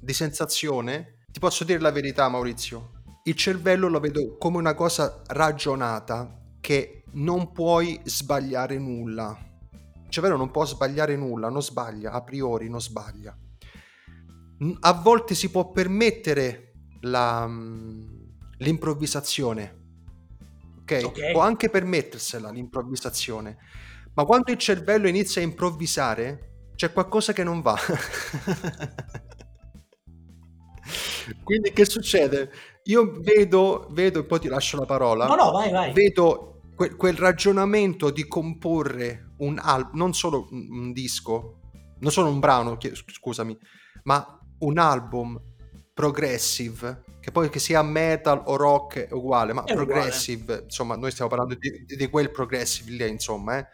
di 0.00 0.12
sensazione. 0.12 1.24
Ti 1.32 1.40
posso 1.40 1.64
dire 1.64 1.80
la 1.80 1.90
verità, 1.90 2.28
Maurizio. 2.28 3.02
Il 3.24 3.34
cervello 3.34 3.88
lo 3.88 3.98
vedo 3.98 4.36
come 4.38 4.56
una 4.58 4.74
cosa 4.74 5.24
ragionata, 5.26 6.32
che 6.60 7.02
non 7.14 7.50
puoi 7.50 8.00
sbagliare 8.04 8.78
nulla. 8.78 9.36
Il 10.04 10.10
cervello 10.10 10.36
non 10.36 10.52
può 10.52 10.64
sbagliare 10.64 11.16
nulla, 11.16 11.48
non 11.48 11.60
sbaglia, 11.60 12.12
a 12.12 12.22
priori 12.22 12.68
non 12.68 12.80
sbaglia. 12.80 13.36
A 14.78 14.92
volte 14.92 15.34
si 15.34 15.50
può 15.50 15.72
permettere 15.72 16.74
la, 17.00 17.50
l'improvvisazione, 18.58 19.79
ok? 20.96 21.04
okay. 21.06 21.32
Può 21.32 21.40
anche 21.40 21.68
permettersela 21.70 22.50
l'improvvisazione, 22.50 23.56
ma 24.14 24.24
quando 24.24 24.50
il 24.52 24.58
cervello 24.58 25.08
inizia 25.08 25.40
a 25.40 25.44
improvvisare 25.44 26.68
c'è 26.74 26.92
qualcosa 26.92 27.32
che 27.32 27.44
non 27.44 27.60
va. 27.60 27.76
Quindi 31.44 31.72
che 31.72 31.84
succede? 31.84 32.50
Io 32.84 33.20
vedo, 33.20 33.86
vedo, 33.90 34.20
e 34.20 34.24
poi 34.24 34.40
ti 34.40 34.48
lascio 34.48 34.78
la 34.78 34.86
parola. 34.86 35.26
No, 35.26 35.34
no, 35.34 35.50
vai, 35.52 35.70
vai. 35.70 35.92
Vedo 35.92 36.62
que- 36.74 36.96
quel 36.96 37.16
ragionamento 37.16 38.10
di 38.10 38.26
comporre 38.26 39.34
un 39.38 39.58
album, 39.58 39.98
non 39.98 40.14
solo 40.14 40.48
un, 40.50 40.66
un 40.70 40.92
disco, 40.92 41.60
non 41.98 42.10
solo 42.10 42.30
un 42.30 42.40
brano, 42.40 42.78
scusami, 42.80 43.56
ma 44.04 44.38
un 44.60 44.78
album 44.78 45.40
progressive, 45.92 47.04
che 47.20 47.30
poi 47.30 47.50
che 47.50 47.58
sia 47.58 47.82
metal 47.82 48.42
o 48.46 48.56
rock 48.56 49.08
è 49.08 49.12
uguale, 49.12 49.52
ma 49.52 49.64
è 49.64 49.74
progressive, 49.74 50.42
uguale. 50.42 50.62
insomma, 50.64 50.96
noi 50.96 51.10
stiamo 51.10 51.30
parlando 51.30 51.54
di, 51.54 51.84
di, 51.84 52.08
quel 52.08 52.30
progressive 52.30 52.90
lì, 52.90 53.08
insomma, 53.08 53.58
eh. 53.58 53.68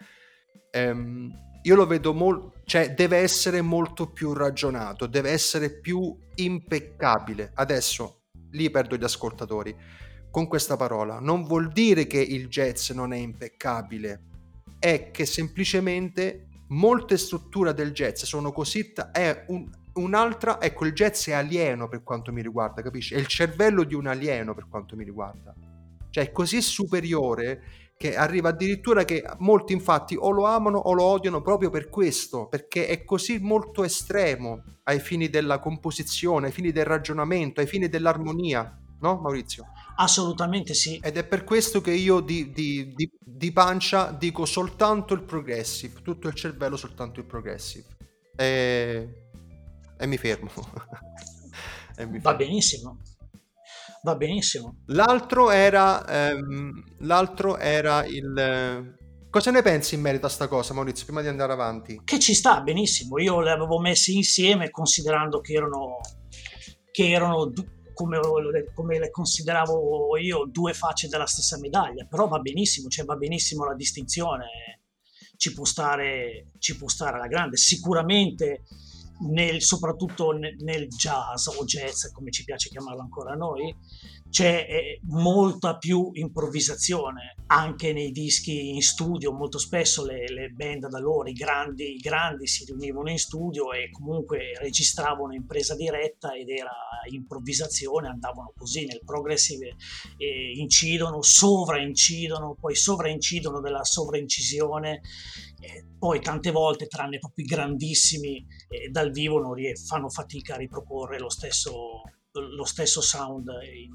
ehm, 0.70 1.44
io 1.62 1.74
lo 1.74 1.86
vedo 1.86 2.12
molto, 2.12 2.60
cioè 2.64 2.92
deve 2.94 3.18
essere 3.18 3.60
molto 3.60 4.10
più 4.10 4.32
ragionato, 4.32 5.06
deve 5.06 5.30
essere 5.30 5.70
più 5.70 6.16
impeccabile. 6.36 7.52
Adesso 7.54 8.22
lì 8.50 8.70
perdo 8.70 8.96
gli 8.96 9.04
ascoltatori 9.04 9.76
con 10.30 10.48
questa 10.48 10.76
parola. 10.76 11.18
Non 11.18 11.44
vuol 11.44 11.72
dire 11.72 12.06
che 12.06 12.20
il 12.20 12.48
jazz 12.48 12.90
non 12.90 13.12
è 13.12 13.16
impeccabile, 13.16 14.22
è 14.78 15.10
che 15.10 15.24
semplicemente 15.24 16.48
molte 16.68 17.16
strutture 17.16 17.72
del 17.74 17.92
jazz 17.92 18.24
sono 18.24 18.52
così... 18.52 18.92
T- 18.92 19.10
è 19.10 19.44
un, 19.48 19.68
un'altra, 19.96 20.60
ecco, 20.60 20.86
il 20.86 20.92
jazz 20.92 21.28
è 21.28 21.32
alieno 21.32 21.88
per 21.88 22.02
quanto 22.02 22.32
mi 22.32 22.42
riguarda, 22.42 22.82
capisci? 22.82 23.14
È 23.14 23.18
il 23.18 23.26
cervello 23.26 23.84
di 23.84 23.94
un 23.94 24.06
alieno 24.06 24.54
per 24.54 24.66
quanto 24.68 24.96
mi 24.96 25.04
riguarda. 25.04 25.54
Cioè 26.10 26.24
è 26.24 26.32
così 26.32 26.62
superiore 26.62 27.62
che 27.98 28.14
arriva 28.14 28.50
addirittura 28.50 29.04
che 29.04 29.24
molti 29.38 29.72
infatti 29.72 30.16
o 30.18 30.30
lo 30.30 30.44
amano 30.44 30.78
o 30.78 30.92
lo 30.92 31.02
odiano 31.02 31.40
proprio 31.40 31.70
per 31.70 31.88
questo, 31.88 32.46
perché 32.46 32.86
è 32.86 33.04
così 33.04 33.38
molto 33.38 33.84
estremo 33.84 34.62
ai 34.84 35.00
fini 35.00 35.28
della 35.28 35.58
composizione, 35.58 36.46
ai 36.46 36.52
fini 36.52 36.72
del 36.72 36.84
ragionamento, 36.84 37.60
ai 37.60 37.66
fini 37.66 37.88
dell'armonia, 37.88 38.78
no 39.00 39.20
Maurizio? 39.20 39.66
Assolutamente 39.96 40.74
sì. 40.74 41.00
Ed 41.02 41.16
è 41.16 41.24
per 41.24 41.44
questo 41.44 41.80
che 41.80 41.92
io 41.92 42.20
di, 42.20 42.50
di, 42.50 42.92
di, 42.94 43.10
di 43.18 43.52
pancia 43.52 44.10
dico 44.10 44.44
soltanto 44.44 45.14
il 45.14 45.22
progressive, 45.22 46.02
tutto 46.02 46.28
il 46.28 46.34
cervello 46.34 46.76
soltanto 46.76 47.20
il 47.20 47.26
progressive. 47.26 47.86
E, 48.36 49.25
e 49.98 50.06
mi 50.06 50.16
fermo. 50.16 50.50
e 51.96 52.06
mi 52.06 52.20
fermo. 52.20 52.30
Va 52.30 52.34
benissimo. 52.34 52.98
Va 54.02 54.14
benissimo. 54.14 54.82
L'altro 54.86 55.50
era, 55.50 56.06
ehm, 56.06 56.96
l'altro 56.98 57.56
era 57.58 58.04
il... 58.04 58.94
Cosa 59.28 59.50
ne 59.50 59.62
pensi 59.62 59.96
in 59.96 60.00
merito 60.00 60.26
a 60.26 60.28
sta 60.28 60.48
cosa, 60.48 60.72
Maurizio, 60.72 61.04
prima 61.04 61.20
di 61.20 61.28
andare 61.28 61.52
avanti? 61.52 62.00
Che 62.04 62.18
ci 62.18 62.32
sta 62.32 62.60
benissimo. 62.60 63.18
Io 63.18 63.40
le 63.40 63.50
avevo 63.50 63.78
messe 63.80 64.12
insieme 64.12 64.70
considerando 64.70 65.40
che 65.40 65.54
erano, 65.54 66.00
che 66.90 67.10
erano 67.10 67.52
come, 67.92 68.20
come, 68.74 68.98
le 68.98 69.10
consideravo 69.10 70.16
io 70.18 70.46
due 70.50 70.74
facce 70.74 71.08
della 71.08 71.26
stessa 71.26 71.58
medaglia, 71.58 72.04
però 72.04 72.28
va 72.28 72.38
benissimo, 72.38 72.88
cioè 72.88 73.06
va 73.06 73.16
benissimo 73.16 73.64
la 73.64 73.74
distinzione, 73.74 74.82
ci 75.36 75.52
può 75.54 75.64
stare, 75.64 76.52
ci 76.58 76.76
può 76.76 76.88
stare 76.88 77.16
alla 77.16 77.26
grande. 77.26 77.56
Sicuramente 77.56 78.64
nel, 79.20 79.62
soprattutto 79.62 80.32
nel, 80.32 80.88
jazz 80.88 81.46
o 81.46 81.64
jazz, 81.64 82.10
come 82.12 82.30
ci 82.30 82.44
piace 82.44 82.68
chiamarlo 82.68 83.00
ancora 83.00 83.32
a 83.32 83.36
noi, 83.36 83.74
c'è 84.28 84.66
eh, 84.68 85.00
molta 85.04 85.78
più 85.78 86.10
improvvisazione 86.12 87.36
anche 87.46 87.92
nei 87.92 88.10
dischi 88.10 88.70
in 88.70 88.82
studio. 88.82 89.32
Molto 89.32 89.58
spesso 89.58 90.04
le, 90.04 90.28
le 90.28 90.48
band 90.48 90.88
da 90.88 90.98
loro, 90.98 91.28
i 91.28 91.32
grandi, 91.32 91.94
i 91.94 91.98
grandi, 91.98 92.46
si 92.46 92.64
riunivano 92.64 93.10
in 93.10 93.18
studio 93.18 93.72
e 93.72 93.90
comunque 93.90 94.52
registravano 94.60 95.32
in 95.32 95.46
presa 95.46 95.74
diretta 95.74 96.34
ed 96.34 96.48
era 96.48 96.72
improvvisazione, 97.10 98.08
andavano 98.08 98.52
così 98.56 98.84
nel 98.84 99.00
progressive, 99.04 99.76
eh, 100.16 100.52
incidono, 100.56 101.22
sovraincidono, 101.22 102.56
poi 102.60 102.74
sovraincidono 102.74 103.60
della 103.60 103.84
sovraincisione. 103.84 105.00
Eh, 105.60 105.84
poi 105.98 106.20
tante 106.20 106.50
volte, 106.50 106.86
tranne 106.86 107.18
proprio 107.18 107.44
i 107.44 107.48
grandissimi, 107.48 108.44
eh, 108.68 108.88
dal 108.90 109.10
vivo 109.10 109.38
non 109.38 109.56
fanno 109.86 110.08
fatica 110.08 110.54
a 110.54 110.58
riproporre 110.58 111.18
lo 111.18 111.30
stesso, 111.30 112.02
lo 112.32 112.64
stesso 112.64 113.00
sound 113.00 113.48
in, 113.62 113.92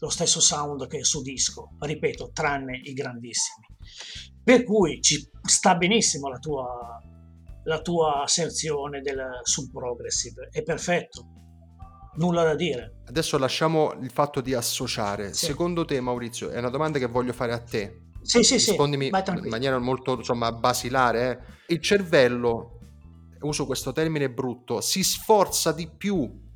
lo 0.00 0.08
stesso 0.08 0.40
sound 0.40 0.86
che 0.86 1.04
su 1.04 1.22
disco, 1.22 1.76
ripeto, 1.78 2.30
tranne 2.32 2.80
i 2.82 2.92
grandissimi. 2.92 3.66
Per 4.42 4.64
cui 4.64 5.00
ci 5.00 5.28
sta 5.42 5.76
benissimo 5.76 6.28
la 6.28 6.38
tua, 6.38 6.98
la 7.64 7.80
tua 7.80 8.22
asserzione 8.22 9.00
del, 9.02 9.40
sul 9.42 9.70
progressive, 9.70 10.48
è 10.50 10.62
perfetto, 10.62 11.26
nulla 12.16 12.44
da 12.44 12.54
dire. 12.54 13.02
Adesso 13.06 13.36
lasciamo 13.38 13.92
il 14.00 14.10
fatto 14.10 14.40
di 14.40 14.54
associare. 14.54 15.34
Sì. 15.34 15.46
Secondo 15.46 15.84
te, 15.84 16.00
Maurizio, 16.00 16.48
è 16.48 16.58
una 16.58 16.70
domanda 16.70 16.98
che 16.98 17.06
voglio 17.06 17.32
fare 17.32 17.52
a 17.52 17.60
te. 17.60 18.08
Sì, 18.22 18.42
sì, 18.42 18.54
Rispondimi 18.54 19.10
sì. 19.12 19.30
in 19.30 19.48
maniera 19.48 19.78
molto 19.78 20.16
insomma, 20.16 20.50
basilare. 20.52 21.62
Eh. 21.66 21.74
Il 21.74 21.82
cervello, 21.82 22.79
uso 23.40 23.66
questo 23.66 23.92
termine 23.92 24.30
brutto, 24.30 24.80
si 24.80 25.02
sforza 25.02 25.72
di 25.72 25.88
più 25.88 26.48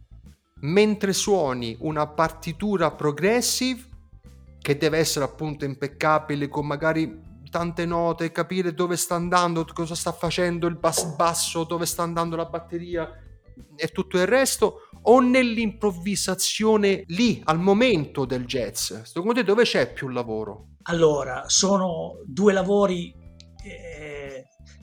mentre 0.61 1.13
suoni 1.13 1.77
una 1.81 2.07
partitura 2.07 2.91
progressive 2.91 3.93
che 4.61 4.79
deve 4.79 4.99
essere 4.99 5.25
appunto 5.25 5.65
impeccabile 5.65 6.49
con 6.49 6.67
magari 6.67 7.21
tante 7.51 7.85
note, 7.87 8.33
capire 8.33 8.75
dove 8.75 8.97
sta 8.97 9.15
andando, 9.15 9.65
cosa 9.73 9.95
sta 9.95 10.11
facendo 10.11 10.67
il 10.67 10.77
bass 10.77 11.05
basso, 11.15 11.65
dove 11.65 11.87
sta 11.87 12.03
andando 12.03 12.35
la 12.35 12.47
batteria 12.47 13.09
e 13.77 13.89
tutto 13.89 14.17
il 14.19 14.27
resto 14.27 14.89
o 15.03 15.21
nell'improvvisazione 15.21 17.05
lì 17.09 17.41
al 17.45 17.61
momento 17.61 18.25
del 18.25 18.45
jazz? 18.47 18.93
Secondo 19.03 19.35
te 19.35 19.45
dove 19.45 19.65
c'è 19.65 19.93
più 19.93 20.09
lavoro? 20.09 20.71
Allora, 20.85 21.45
sono 21.47 22.21
due 22.25 22.53
lavori, 22.53 23.15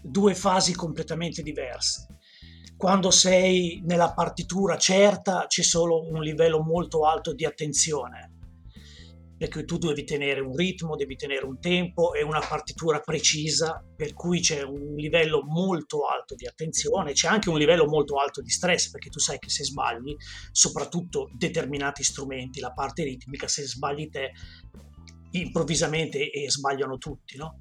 due 0.01 0.35
fasi 0.35 0.73
completamente 0.73 1.41
diverse 1.41 2.07
quando 2.81 3.11
sei 3.11 3.79
nella 3.85 4.11
partitura 4.11 4.75
certa 4.75 5.45
c'è 5.45 5.61
solo 5.61 6.01
un 6.09 6.23
livello 6.23 6.63
molto 6.63 7.05
alto 7.05 7.31
di 7.31 7.45
attenzione, 7.45 8.31
perché 9.37 9.65
tu 9.65 9.77
devi 9.77 10.03
tenere 10.03 10.39
un 10.39 10.55
ritmo, 10.55 10.95
devi 10.95 11.15
tenere 11.15 11.45
un 11.45 11.59
tempo 11.59 12.15
e 12.15 12.23
una 12.23 12.39
partitura 12.39 12.99
precisa, 12.99 13.85
per 13.95 14.13
cui 14.13 14.39
c'è 14.39 14.63
un 14.63 14.95
livello 14.95 15.43
molto 15.43 16.07
alto 16.07 16.33
di 16.33 16.47
attenzione, 16.47 17.13
c'è 17.13 17.27
anche 17.27 17.49
un 17.49 17.59
livello 17.59 17.85
molto 17.85 18.15
alto 18.15 18.41
di 18.41 18.49
stress, 18.49 18.89
perché 18.89 19.09
tu 19.09 19.19
sai 19.19 19.37
che 19.37 19.49
se 19.49 19.63
sbagli, 19.63 20.15
soprattutto 20.51 21.29
determinati 21.37 22.01
strumenti, 22.03 22.59
la 22.59 22.71
parte 22.71 23.03
ritmica, 23.03 23.47
se 23.47 23.61
sbagli 23.61 24.09
te 24.09 24.31
improvvisamente 25.33 26.31
e 26.31 26.49
sbagliano 26.49 26.97
tutti, 26.97 27.37
no? 27.37 27.57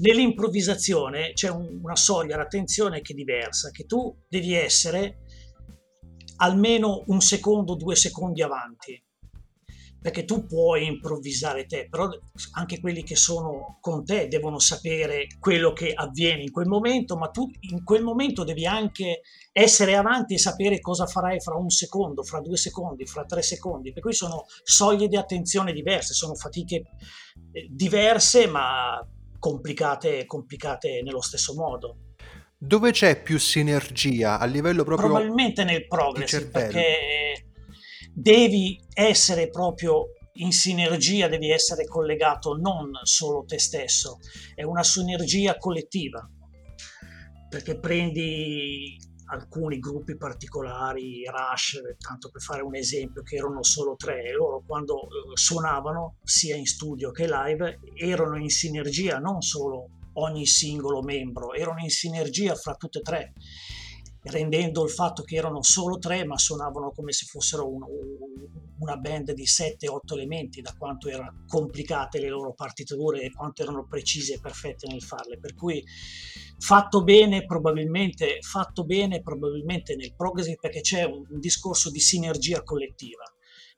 Nell'improvvisazione 0.00 1.32
c'è 1.34 1.50
un, 1.50 1.80
una 1.82 1.96
soglia 1.96 2.36
d'attenzione 2.36 3.02
che 3.02 3.12
è 3.12 3.16
diversa, 3.16 3.70
che 3.70 3.84
tu 3.84 4.16
devi 4.28 4.54
essere 4.54 5.24
almeno 6.36 7.02
un 7.08 7.20
secondo, 7.20 7.74
due 7.74 7.96
secondi 7.96 8.40
avanti, 8.40 9.02
perché 10.00 10.24
tu 10.24 10.46
puoi 10.46 10.86
improvvisare 10.86 11.66
te, 11.66 11.86
però 11.90 12.08
anche 12.52 12.80
quelli 12.80 13.02
che 13.02 13.14
sono 13.14 13.76
con 13.82 14.02
te 14.02 14.28
devono 14.28 14.58
sapere 14.58 15.26
quello 15.38 15.74
che 15.74 15.92
avviene 15.92 16.44
in 16.44 16.50
quel 16.50 16.66
momento, 16.66 17.18
ma 17.18 17.28
tu 17.28 17.46
in 17.70 17.84
quel 17.84 18.02
momento 18.02 18.42
devi 18.42 18.64
anche 18.64 19.20
essere 19.52 19.96
avanti 19.96 20.32
e 20.32 20.38
sapere 20.38 20.80
cosa 20.80 21.04
farai 21.04 21.40
fra 21.40 21.56
un 21.56 21.68
secondo, 21.68 22.22
fra 22.22 22.40
due 22.40 22.56
secondi, 22.56 23.04
fra 23.04 23.26
tre 23.26 23.42
secondi, 23.42 23.92
per 23.92 24.02
cui 24.02 24.14
sono 24.14 24.46
soglie 24.62 25.08
di 25.08 25.16
attenzione 25.18 25.74
diverse, 25.74 26.14
sono 26.14 26.34
fatiche 26.34 26.84
eh, 27.52 27.68
diverse, 27.68 28.46
ma 28.46 28.98
complicate, 29.40 30.24
complicate 30.26 31.02
nello 31.02 31.20
stesso 31.20 31.54
modo. 31.54 31.96
Dove 32.56 32.92
c'è 32.92 33.20
più 33.20 33.38
sinergia? 33.38 34.38
A 34.38 34.44
livello 34.44 34.84
proprio 34.84 35.08
Probabilmente 35.08 35.64
nel 35.64 35.88
progress, 35.88 36.48
perché 36.50 37.46
devi 38.12 38.78
essere 38.92 39.48
proprio 39.48 40.12
in 40.34 40.52
sinergia, 40.52 41.26
devi 41.26 41.50
essere 41.50 41.86
collegato 41.86 42.54
non 42.54 42.90
solo 43.02 43.44
te 43.44 43.58
stesso, 43.58 44.18
è 44.54 44.62
una 44.62 44.84
sinergia 44.84 45.56
collettiva, 45.56 46.20
perché 47.48 47.78
prendi 47.78 48.96
alcuni 49.30 49.78
gruppi 49.78 50.16
particolari, 50.16 51.22
Rush, 51.24 51.80
tanto 51.98 52.30
per 52.30 52.42
fare 52.42 52.62
un 52.62 52.74
esempio, 52.74 53.22
che 53.22 53.36
erano 53.36 53.62
solo 53.62 53.94
tre, 53.96 54.32
loro 54.32 54.62
quando 54.66 55.02
eh, 55.02 55.06
suonavano 55.34 56.16
sia 56.22 56.56
in 56.56 56.66
studio 56.66 57.10
che 57.10 57.26
live 57.26 57.78
erano 57.94 58.36
in 58.36 58.50
sinergia, 58.50 59.18
non 59.18 59.40
solo 59.40 59.88
ogni 60.14 60.46
singolo 60.46 61.02
membro, 61.02 61.52
erano 61.52 61.80
in 61.80 61.90
sinergia 61.90 62.54
fra 62.54 62.74
tutte 62.74 62.98
e 62.98 63.02
tre 63.02 63.32
rendendo 64.22 64.84
il 64.84 64.90
fatto 64.90 65.22
che 65.22 65.36
erano 65.36 65.62
solo 65.62 65.98
tre 65.98 66.26
ma 66.26 66.36
suonavano 66.36 66.92
come 66.92 67.12
se 67.12 67.24
fossero 67.24 67.66
un, 67.66 67.80
una 68.78 68.96
band 68.96 69.32
di 69.32 69.44
7-8 69.44 70.12
elementi 70.12 70.60
da 70.60 70.74
quanto 70.76 71.08
erano 71.08 71.44
complicate 71.46 72.20
le 72.20 72.28
loro 72.28 72.52
partiture 72.52 73.22
e 73.22 73.32
quanto 73.32 73.62
erano 73.62 73.86
precise 73.86 74.34
e 74.34 74.40
perfette 74.40 74.86
nel 74.88 75.02
farle. 75.02 75.38
Per 75.38 75.54
cui 75.54 75.82
fatto 76.60 77.02
bene 77.02 77.44
probabilmente 77.46 78.38
fatto 78.42 78.84
bene 78.84 79.22
probabilmente 79.22 79.96
nel 79.96 80.14
progressive 80.14 80.58
perché 80.60 80.82
c'è 80.82 81.04
un, 81.04 81.24
un 81.28 81.40
discorso 81.40 81.90
di 81.90 82.00
sinergia 82.00 82.62
collettiva 82.62 83.24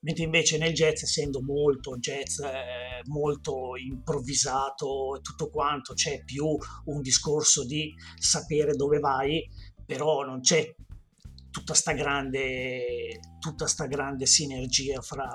mentre 0.00 0.24
invece 0.24 0.58
nel 0.58 0.72
jazz 0.72 1.02
essendo 1.02 1.40
molto 1.42 1.96
jazz 1.96 2.40
eh, 2.40 3.02
molto 3.04 3.76
improvvisato 3.76 5.16
e 5.16 5.20
tutto 5.20 5.48
quanto 5.48 5.94
c'è 5.94 6.24
più 6.24 6.44
un 6.86 7.00
discorso 7.00 7.64
di 7.64 7.94
sapere 8.18 8.74
dove 8.74 8.98
vai 8.98 9.48
però 9.86 10.24
non 10.24 10.40
c'è 10.40 10.74
tutta 11.52 11.74
sta 11.74 11.92
grande, 11.92 13.20
tutta 13.38 13.66
sta 13.66 13.86
grande 13.86 14.26
sinergia 14.26 15.00
fra, 15.02 15.28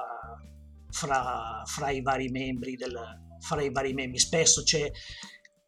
fra, 0.89 1.61
fra, 1.63 1.89
i 1.91 2.01
vari 2.01 2.27
membri 2.29 2.75
del, 2.75 2.97
fra 3.39 3.61
i 3.61 3.71
vari 3.71 3.93
membri. 3.93 4.17
Spesso 4.17 4.63
c'è 4.63 4.89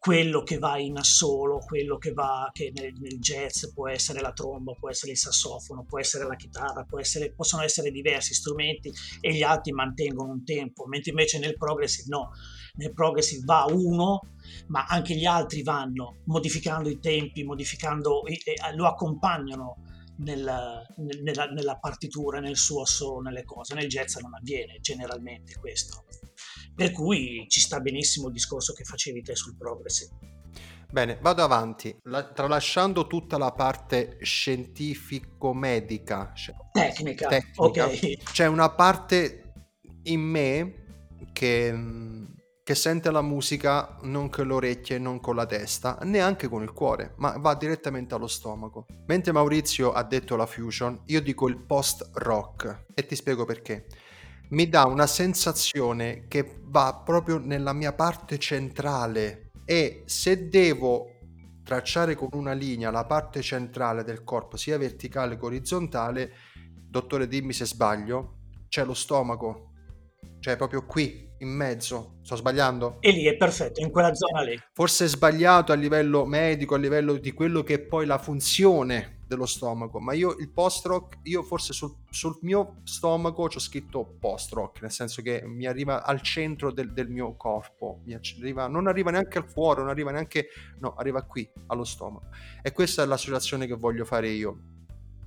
quello 0.00 0.42
che 0.42 0.56
va 0.56 0.78
in 0.78 0.96
assolo, 0.96 1.58
quello 1.58 1.98
che 1.98 2.14
va 2.14 2.48
che 2.54 2.72
nel, 2.74 2.94
nel, 3.00 3.18
jazz 3.18 3.66
può 3.74 3.86
essere 3.86 4.22
la 4.22 4.32
tromba, 4.32 4.72
può 4.72 4.88
essere 4.88 5.12
il 5.12 5.18
sassofono, 5.18 5.84
può 5.84 5.98
essere 6.00 6.26
la 6.26 6.36
chitarra, 6.36 6.86
essere, 6.98 7.34
possono 7.34 7.62
essere 7.62 7.90
diversi 7.90 8.32
strumenti 8.32 8.90
e 9.20 9.34
gli 9.34 9.42
altri 9.42 9.72
mantengono 9.72 10.32
un 10.32 10.42
tempo, 10.42 10.86
mentre 10.86 11.10
invece 11.10 11.38
nel 11.38 11.58
progressive 11.58 12.08
no, 12.08 12.30
nel 12.76 12.94
progressive 12.94 13.42
va 13.44 13.66
uno, 13.68 14.20
ma 14.68 14.86
anche 14.86 15.14
gli 15.14 15.26
altri 15.26 15.62
vanno 15.62 16.22
modificando 16.24 16.88
i 16.88 16.98
tempi, 16.98 17.44
modificando, 17.44 18.22
lo 18.76 18.86
accompagnano 18.86 19.76
nella, 20.22 20.86
nella, 20.96 21.46
nella 21.46 21.78
partitura, 21.78 22.40
nel 22.40 22.56
suo 22.56 22.82
assolo, 22.82 23.20
nelle 23.20 23.44
cose. 23.44 23.74
Nel 23.74 23.88
jazz 23.88 24.16
non 24.16 24.34
avviene 24.34 24.78
generalmente 24.80 25.54
questo. 25.58 26.04
Per 26.74 26.92
cui 26.92 27.44
ci 27.48 27.60
sta 27.60 27.80
benissimo 27.80 28.28
il 28.28 28.32
discorso 28.32 28.72
che 28.72 28.84
facevi 28.84 29.22
te 29.22 29.34
sul 29.34 29.56
progressive. 29.56 30.16
Bene, 30.90 31.18
vado 31.20 31.42
avanti. 31.42 31.94
La, 32.04 32.32
tralasciando 32.32 33.06
tutta 33.06 33.36
la 33.38 33.52
parte 33.52 34.16
scientifico-medica, 34.20 36.32
tecnica, 36.72 37.28
tecnica 37.28 37.62
okay. 37.62 38.16
c'è 38.32 38.46
una 38.46 38.70
parte 38.70 39.52
in 40.04 40.20
me 40.20 40.74
che, 41.32 41.68
che, 42.70 42.76
sente 42.76 43.10
la 43.10 43.20
musica 43.20 43.98
non 44.02 44.30
con 44.30 44.46
le 44.46 44.52
orecchie, 44.52 44.98
non 44.98 45.18
con 45.18 45.34
la 45.34 45.44
testa, 45.44 45.98
neanche 46.02 46.46
con 46.46 46.62
il 46.62 46.72
cuore, 46.72 47.14
ma 47.16 47.36
va 47.36 47.56
direttamente 47.56 48.14
allo 48.14 48.28
stomaco. 48.28 48.86
Mentre 49.06 49.32
Maurizio 49.32 49.92
ha 49.92 50.04
detto 50.04 50.36
la 50.36 50.46
fusion, 50.46 51.02
io 51.06 51.20
dico 51.20 51.48
il 51.48 51.58
post-rock. 51.58 52.84
E 52.94 53.06
ti 53.06 53.16
spiego 53.16 53.44
perché. 53.44 53.86
Mi 54.50 54.68
dà 54.68 54.84
una 54.84 55.08
sensazione 55.08 56.26
che 56.28 56.60
va 56.62 57.02
proprio 57.04 57.38
nella 57.38 57.72
mia 57.72 57.92
parte 57.92 58.38
centrale. 58.38 59.50
E 59.64 60.04
se 60.06 60.48
devo 60.48 61.16
tracciare 61.64 62.14
con 62.14 62.28
una 62.32 62.52
linea 62.52 62.92
la 62.92 63.04
parte 63.04 63.42
centrale 63.42 64.04
del 64.04 64.22
corpo, 64.22 64.56
sia 64.56 64.78
verticale 64.78 65.36
che 65.36 65.44
orizzontale, 65.44 66.32
dottore 66.88 67.26
dimmi 67.26 67.52
se 67.52 67.66
sbaglio, 67.66 68.36
c'è 68.68 68.84
lo 68.84 68.94
stomaco, 68.94 69.72
cioè 70.38 70.56
proprio 70.56 70.86
qui, 70.86 71.29
in 71.40 71.48
mezzo. 71.48 72.18
Sto 72.22 72.36
sbagliando? 72.36 72.96
E 73.00 73.10
lì 73.10 73.24
è 73.24 73.36
perfetto, 73.36 73.80
in 73.80 73.90
quella 73.90 74.14
zona 74.14 74.42
lì. 74.42 74.58
Forse 74.72 75.04
è 75.04 75.08
sbagliato 75.08 75.72
a 75.72 75.74
livello 75.74 76.24
medico, 76.24 76.74
a 76.74 76.78
livello 76.78 77.14
di 77.14 77.32
quello 77.32 77.62
che 77.62 77.74
è 77.74 77.78
poi 77.80 78.06
la 78.06 78.18
funzione 78.18 79.18
dello 79.26 79.46
stomaco, 79.46 80.00
ma 80.00 80.12
io 80.12 80.34
il 80.38 80.50
post-rock, 80.50 81.18
io 81.22 81.44
forse 81.44 81.72
sul, 81.72 81.94
sul 82.10 82.36
mio 82.42 82.80
stomaco 82.82 83.48
ci 83.48 83.58
ho 83.58 83.60
scritto 83.60 84.16
post-rock, 84.18 84.82
nel 84.82 84.90
senso 84.90 85.22
che 85.22 85.42
mi 85.46 85.66
arriva 85.66 86.04
al 86.04 86.20
centro 86.20 86.72
del, 86.72 86.92
del 86.92 87.08
mio 87.08 87.36
corpo, 87.36 88.00
arriva, 88.40 88.66
non 88.66 88.88
arriva 88.88 89.12
neanche 89.12 89.38
al 89.38 89.50
cuore, 89.52 89.82
non 89.82 89.88
arriva 89.88 90.10
neanche, 90.10 90.48
no, 90.80 90.94
arriva 90.94 91.22
qui, 91.22 91.48
allo 91.68 91.84
stomaco. 91.84 92.26
E 92.60 92.72
questa 92.72 93.04
è 93.04 93.06
l'associazione 93.06 93.68
che 93.68 93.74
voglio 93.74 94.04
fare 94.04 94.28
io. 94.28 94.58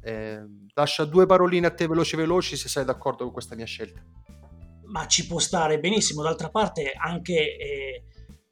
Eh, 0.02 0.44
lascia 0.74 1.06
due 1.06 1.26
paroline 1.26 1.68
a 1.68 1.72
te 1.72 1.88
veloci 1.88 2.18
veloci 2.18 2.58
se 2.58 2.68
sei 2.68 2.84
d'accordo 2.84 3.24
con 3.24 3.32
questa 3.32 3.56
mia 3.56 3.64
scelta 3.64 4.04
ma 4.94 5.08
ci 5.08 5.26
può 5.28 5.40
stare 5.40 5.80
benissimo. 5.80 6.22
D'altra 6.22 6.50
parte 6.50 6.94
anche 6.96 7.58
eh, 7.58 8.04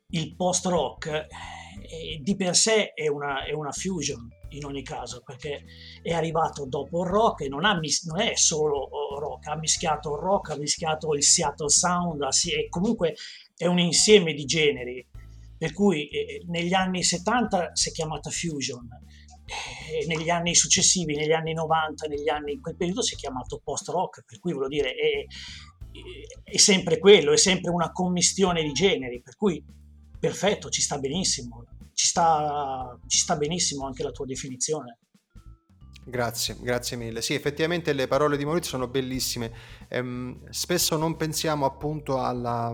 il 0.08 0.36
post-rock 0.36 1.08
eh, 1.08 2.20
di 2.22 2.36
per 2.36 2.56
sé 2.56 2.94
è 2.94 3.08
una, 3.08 3.46
è 3.46 3.54
una, 3.54 3.72
fusion 3.72 4.28
in 4.50 4.66
ogni 4.66 4.82
caso, 4.82 5.22
perché 5.24 5.64
è 6.02 6.12
arrivato 6.12 6.66
dopo 6.66 7.04
il 7.04 7.10
rock 7.10 7.42
e 7.42 7.48
non, 7.48 7.64
ha, 7.64 7.74
non 7.74 8.20
è 8.20 8.36
solo 8.36 8.78
oh, 8.80 9.20
rock, 9.20 9.48
ha 9.48 9.56
mischiato 9.56 10.16
il 10.16 10.20
rock, 10.20 10.50
ha 10.50 10.58
mischiato 10.58 11.14
il 11.14 11.24
Seattle 11.24 11.70
Sound, 11.70 12.28
e 12.50 12.68
comunque 12.70 13.16
è 13.56 13.68
un 13.68 13.80
insieme 13.80 14.34
di 14.34 14.44
generi. 14.44 15.08
Per 15.58 15.74
cui 15.74 16.08
eh, 16.10 16.44
negli 16.48 16.74
anni 16.74 17.04
70 17.04 17.70
si 17.76 17.90
è 17.90 17.92
chiamata 17.92 18.32
fusion, 18.32 18.90
e 19.46 20.06
negli 20.08 20.30
anni 20.30 20.56
successivi, 20.56 21.16
negli 21.16 21.34
anni 21.34 21.54
90, 21.54 22.08
negli 22.08 22.30
anni, 22.30 22.54
in 22.54 22.62
quel 22.62 22.76
periodo 22.76 23.04
si 23.04 23.14
è 23.14 23.18
chiamato 23.18 23.62
post-rock, 23.64 24.24
per 24.26 24.40
cui 24.40 24.54
voglio 24.54 24.68
dire, 24.68 24.90
è, 24.94 25.26
è 26.44 26.58
sempre 26.58 27.00
quello, 27.00 27.32
è 27.32 27.38
sempre 27.38 27.72
una 27.72 27.92
commistione 27.92 28.64
di 28.64 28.72
generi, 28.72 29.22
per 29.22 29.36
cui 29.36 29.64
perfetto, 30.20 30.70
ci 30.70 30.82
sta 30.82 31.00
benissimo, 31.00 31.66
ci 31.94 32.08
sta, 32.08 32.98
ci 33.08 33.18
sta 33.18 33.36
benissimo 33.36 33.86
anche 33.86 34.04
la 34.04 34.12
tua 34.12 34.26
definizione. 34.26 35.00
Grazie, 36.04 36.58
grazie 36.60 36.98
mille. 36.98 37.22
Sì, 37.22 37.34
effettivamente 37.36 37.94
le 37.94 38.08
parole 38.08 38.36
di 38.38 38.44
Maurizio 38.46 38.72
sono 38.72 38.88
bellissime. 38.88 39.52
Ehm, 39.88 40.50
spesso 40.50 40.98
non 40.98 41.16
pensiamo 41.16 41.66
appunto 41.66 42.20
alla 42.20 42.74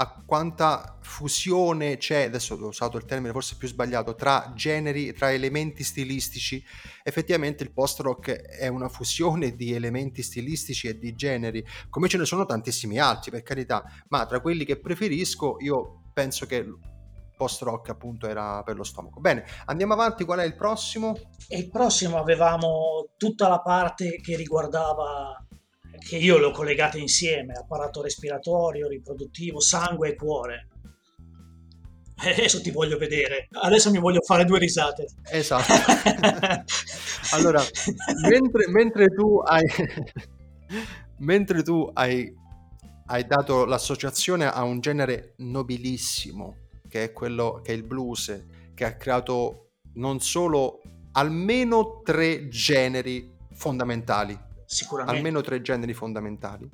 a 0.00 0.22
quanta 0.24 0.96
fusione 1.00 1.96
c'è, 1.96 2.24
adesso 2.24 2.54
ho 2.54 2.66
usato 2.66 2.96
il 2.96 3.04
termine 3.04 3.32
forse 3.32 3.56
più 3.56 3.66
sbagliato, 3.66 4.14
tra 4.14 4.52
generi, 4.54 5.12
tra 5.12 5.32
elementi 5.32 5.82
stilistici. 5.82 6.64
Effettivamente 7.02 7.64
il 7.64 7.72
post-rock 7.72 8.30
è 8.30 8.68
una 8.68 8.88
fusione 8.88 9.56
di 9.56 9.72
elementi 9.72 10.22
stilistici 10.22 10.86
e 10.86 10.98
di 10.98 11.14
generi, 11.14 11.64
come 11.90 12.08
ce 12.08 12.16
ne 12.16 12.26
sono 12.26 12.44
tantissimi 12.44 12.98
altri, 12.98 13.32
per 13.32 13.42
carità, 13.42 13.84
ma 14.08 14.24
tra 14.26 14.40
quelli 14.40 14.64
che 14.64 14.78
preferisco 14.78 15.56
io 15.58 16.04
penso 16.12 16.46
che 16.46 16.64
post-rock 17.36 17.88
appunto 17.88 18.28
era 18.28 18.62
per 18.62 18.76
lo 18.76 18.84
stomaco. 18.84 19.18
Bene, 19.20 19.44
andiamo 19.66 19.94
avanti, 19.94 20.24
qual 20.24 20.40
è 20.40 20.44
il 20.44 20.54
prossimo? 20.54 21.16
E 21.48 21.58
il 21.58 21.70
prossimo 21.70 22.18
avevamo 22.18 23.10
tutta 23.16 23.48
la 23.48 23.60
parte 23.60 24.20
che 24.20 24.36
riguardava 24.36 25.44
che 25.98 26.16
io 26.16 26.38
le 26.38 26.46
ho 26.46 26.50
collegate 26.50 26.98
insieme, 26.98 27.54
apparato 27.54 28.02
respiratorio, 28.02 28.88
riproduttivo, 28.88 29.60
sangue 29.60 30.10
e 30.10 30.14
cuore. 30.14 30.68
E 32.20 32.30
adesso 32.30 32.60
ti 32.60 32.70
voglio 32.70 32.98
vedere, 32.98 33.48
adesso 33.62 33.90
mi 33.90 33.98
voglio 33.98 34.20
fare 34.22 34.44
due 34.44 34.58
risate. 34.58 35.06
Esatto. 35.30 35.72
allora, 37.32 37.62
mentre, 38.28 38.68
mentre, 38.70 39.08
tu 39.08 39.40
hai, 39.44 39.64
mentre 41.18 41.62
tu 41.62 41.88
hai, 41.94 42.34
hai 43.06 43.26
dato 43.26 43.64
l'associazione 43.64 44.46
a 44.46 44.64
un 44.64 44.80
genere 44.80 45.34
nobilissimo, 45.36 46.56
che 46.88 47.04
è 47.04 47.12
quello 47.12 47.60
che 47.62 47.72
è 47.72 47.76
il 47.76 47.84
blues, 47.84 48.46
che 48.74 48.84
ha 48.84 48.96
creato 48.96 49.70
non 49.94 50.18
solo 50.20 50.80
almeno 51.12 52.02
tre 52.02 52.48
generi 52.48 53.32
fondamentali. 53.52 54.46
Almeno 55.06 55.40
tre 55.40 55.60
generi 55.60 55.94
fondamentali, 55.94 56.68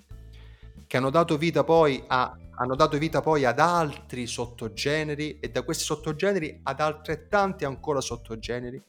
che 0.86 0.96
hanno 0.96 1.10
dato 1.10 1.36
vita 1.36 1.64
poi, 1.64 2.02
a, 2.06 2.36
dato 2.76 2.98
vita 2.98 3.20
poi 3.20 3.44
ad 3.44 3.58
altri 3.58 4.26
sottogeneri 4.26 5.38
e 5.38 5.50
da 5.50 5.62
questi 5.62 5.84
sottogeneri 5.84 6.60
ad 6.62 6.80
altrettanti 6.80 7.64
ancora 7.64 8.00
sottogeneri. 8.00 8.82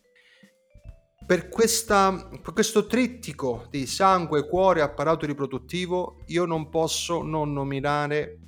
Per, 1.26 1.50
questa, 1.50 2.30
per 2.41 2.54
questo 2.54 2.86
trittico 2.86 3.65
di 3.70 3.88
sangue, 3.88 4.48
cuore, 4.48 4.82
apparato 4.82 5.26
riproduttivo, 5.26 6.22
io 6.28 6.46
non 6.46 6.70
posso 6.70 7.24
non 7.24 7.52
nominare 7.52 8.39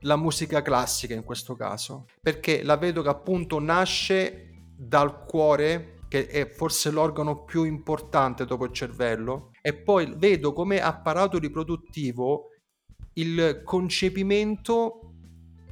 la 0.00 0.16
musica 0.16 0.62
classica 0.62 1.14
in 1.14 1.24
questo 1.24 1.56
caso, 1.56 2.06
perché 2.20 2.62
la 2.62 2.76
vedo 2.76 3.02
che 3.02 3.08
appunto 3.08 3.58
nasce 3.58 4.50
dal 4.76 5.24
cuore 5.24 5.96
che 6.08 6.26
è 6.28 6.48
forse 6.48 6.90
l'organo 6.90 7.44
più 7.44 7.64
importante 7.64 8.44
dopo 8.44 8.64
il 8.64 8.72
cervello, 8.72 9.50
e 9.66 9.74
poi 9.74 10.14
vedo 10.16 10.52
come 10.52 10.80
apparato 10.80 11.40
riproduttivo 11.40 12.50
il 13.14 13.62
concepimento 13.64 15.14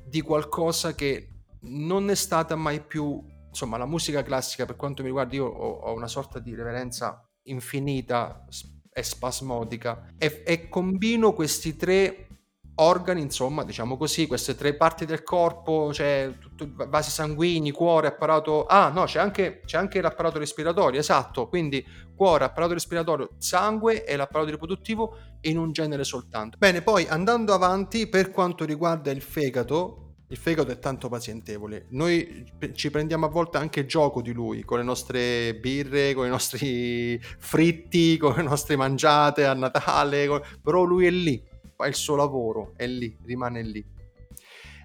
di 0.04 0.20
qualcosa 0.20 0.96
che 0.96 1.28
non 1.66 2.10
è 2.10 2.16
stata 2.16 2.56
mai 2.56 2.80
più, 2.84 3.24
insomma, 3.46 3.76
la 3.76 3.86
musica 3.86 4.24
classica 4.24 4.66
per 4.66 4.74
quanto 4.74 5.02
mi 5.02 5.08
riguarda 5.08 5.36
io 5.36 5.46
ho, 5.46 5.94
una 5.94 6.08
sorta 6.08 6.40
di 6.40 6.56
reverenza 6.56 7.24
infinita 7.44 8.44
e 8.92 9.02
spasmodica. 9.04 10.08
E, 10.18 10.42
e 10.44 10.68
combino 10.68 11.32
questi 11.32 11.76
tre 11.76 12.33
organi, 12.76 13.20
insomma, 13.20 13.64
diciamo 13.64 13.96
così, 13.96 14.26
queste 14.26 14.54
tre 14.54 14.74
parti 14.74 15.04
del 15.04 15.22
corpo, 15.22 15.92
cioè 15.92 16.32
tutto, 16.40 16.68
vasi 16.88 17.10
sanguigni, 17.10 17.70
cuore, 17.70 18.08
apparato... 18.08 18.66
Ah, 18.66 18.88
no, 18.88 19.04
c'è 19.04 19.20
anche, 19.20 19.60
c'è 19.64 19.78
anche 19.78 20.00
l'apparato 20.00 20.38
respiratorio, 20.38 20.98
esatto, 20.98 21.48
quindi 21.48 21.84
cuore, 22.14 22.44
apparato 22.44 22.72
respiratorio, 22.72 23.30
sangue 23.38 24.04
e 24.04 24.16
l'apparato 24.16 24.50
riproduttivo 24.50 25.16
in 25.42 25.58
un 25.58 25.72
genere 25.72 26.04
soltanto. 26.04 26.56
Bene, 26.58 26.82
poi 26.82 27.06
andando 27.06 27.52
avanti, 27.52 28.08
per 28.08 28.30
quanto 28.30 28.64
riguarda 28.64 29.10
il 29.10 29.22
fegato, 29.22 30.00
il 30.28 30.36
fegato 30.36 30.72
è 30.72 30.78
tanto 30.78 31.08
pazientevole. 31.08 31.86
Noi 31.90 32.44
ci 32.72 32.90
prendiamo 32.90 33.26
a 33.26 33.28
volte 33.28 33.58
anche 33.58 33.86
gioco 33.86 34.20
di 34.20 34.32
lui, 34.32 34.64
con 34.64 34.78
le 34.78 34.84
nostre 34.84 35.54
birre, 35.54 36.14
con 36.14 36.26
i 36.26 36.30
nostri 36.30 37.20
fritti, 37.20 38.16
con 38.16 38.34
le 38.34 38.42
nostre 38.42 38.74
mangiate 38.74 39.44
a 39.44 39.54
Natale, 39.54 40.26
con... 40.26 40.40
però 40.60 40.82
lui 40.82 41.06
è 41.06 41.10
lì, 41.10 41.40
fa 41.76 41.86
il 41.86 41.94
suo 41.94 42.16
lavoro, 42.16 42.72
è 42.76 42.86
lì, 42.86 43.16
rimane 43.24 43.62
lì. 43.62 43.84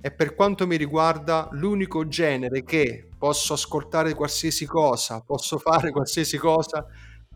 E 0.01 0.11
per 0.11 0.33
quanto 0.33 0.65
mi 0.65 0.77
riguarda, 0.77 1.49
l'unico 1.51 2.07
genere 2.07 2.63
che 2.63 3.09
posso 3.17 3.53
ascoltare 3.53 4.13
qualsiasi 4.13 4.65
cosa, 4.65 5.21
posso 5.21 5.57
fare 5.57 5.91
qualsiasi 5.91 6.37
cosa, 6.37 6.85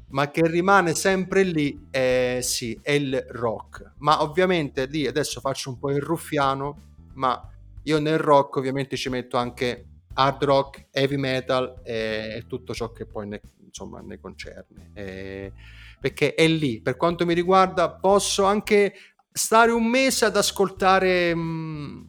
ma 0.10 0.30
che 0.30 0.48
rimane 0.48 0.94
sempre 0.96 1.44
lì, 1.44 1.88
è, 1.90 2.40
sì, 2.42 2.80
è 2.82 2.92
il 2.92 3.26
rock. 3.30 3.94
Ma 3.98 4.22
ovviamente 4.22 4.86
lì 4.86 5.06
adesso 5.08 5.42
faccio 5.42 5.72
un 5.72 5.80
po' 5.80 5.92
il 5.92 6.02
ruffiano, 6.02 6.92
ma 7.16 7.50
io 7.84 8.00
nel 8.00 8.18
rock 8.18 8.56
ovviamente 8.58 8.96
ci 8.96 9.10
metto 9.10 9.38
anche 9.38 9.86
hard 10.14 10.44
rock, 10.44 10.86
heavy 10.92 11.18
metal 11.18 11.82
e, 11.84 12.46
tutto 12.48 12.74
ciò 12.74 12.92
che 12.92 13.06
poi 13.06 13.28
ne, 13.28 13.42
insomma, 13.66 14.00
ne 14.02 14.20
concerne. 14.20 14.92
E, 14.94 15.52
perché 16.00 16.36
è 16.36 16.48
lì, 16.48 16.82
per 16.82 16.96
quanto 16.96 17.26
mi 17.26 17.34
riguarda, 17.34 17.90
posso 17.90 18.44
anche 18.44 18.94
stare 19.34 19.72
un 19.72 19.86
mese 19.86 20.26
ad 20.26 20.38
ascoltare, 20.38 21.34
mm, 21.34 22.02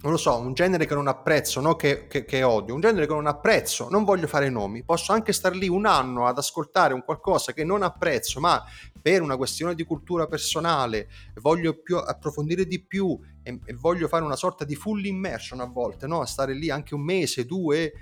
non 0.00 0.12
lo 0.12 0.16
so, 0.16 0.36
un 0.36 0.52
genere 0.52 0.84
che 0.84 0.94
non 0.94 1.06
apprezzo, 1.06 1.60
no? 1.60 1.76
che, 1.76 2.08
che, 2.08 2.24
che, 2.24 2.42
odio, 2.42 2.74
un 2.74 2.80
genere 2.80 3.06
che 3.06 3.14
non 3.14 3.28
apprezzo, 3.28 3.88
non 3.88 4.02
voglio 4.02 4.26
fare 4.26 4.50
nomi, 4.50 4.82
posso 4.82 5.12
anche 5.12 5.32
star 5.32 5.54
lì 5.54 5.68
un 5.68 5.86
anno 5.86 6.26
ad 6.26 6.36
ascoltare 6.36 6.92
un 6.92 7.04
qualcosa 7.04 7.52
che 7.52 7.62
non 7.62 7.82
apprezzo, 7.82 8.40
ma 8.40 8.64
per 9.00 9.22
una 9.22 9.36
questione 9.36 9.76
di 9.76 9.84
cultura 9.84 10.26
personale, 10.26 11.08
voglio 11.40 11.80
più 11.80 11.96
approfondire 11.96 12.66
di 12.66 12.82
più 12.84 13.16
e, 13.44 13.60
e 13.64 13.74
voglio 13.74 14.08
fare 14.08 14.24
una 14.24 14.36
sorta 14.36 14.64
di 14.64 14.74
full 14.74 15.04
immersion 15.04 15.60
a 15.60 15.66
volte, 15.66 16.08
no? 16.08 16.24
stare 16.26 16.52
lì 16.52 16.68
anche 16.68 16.94
un 16.94 17.02
mese, 17.02 17.46
due, 17.46 17.92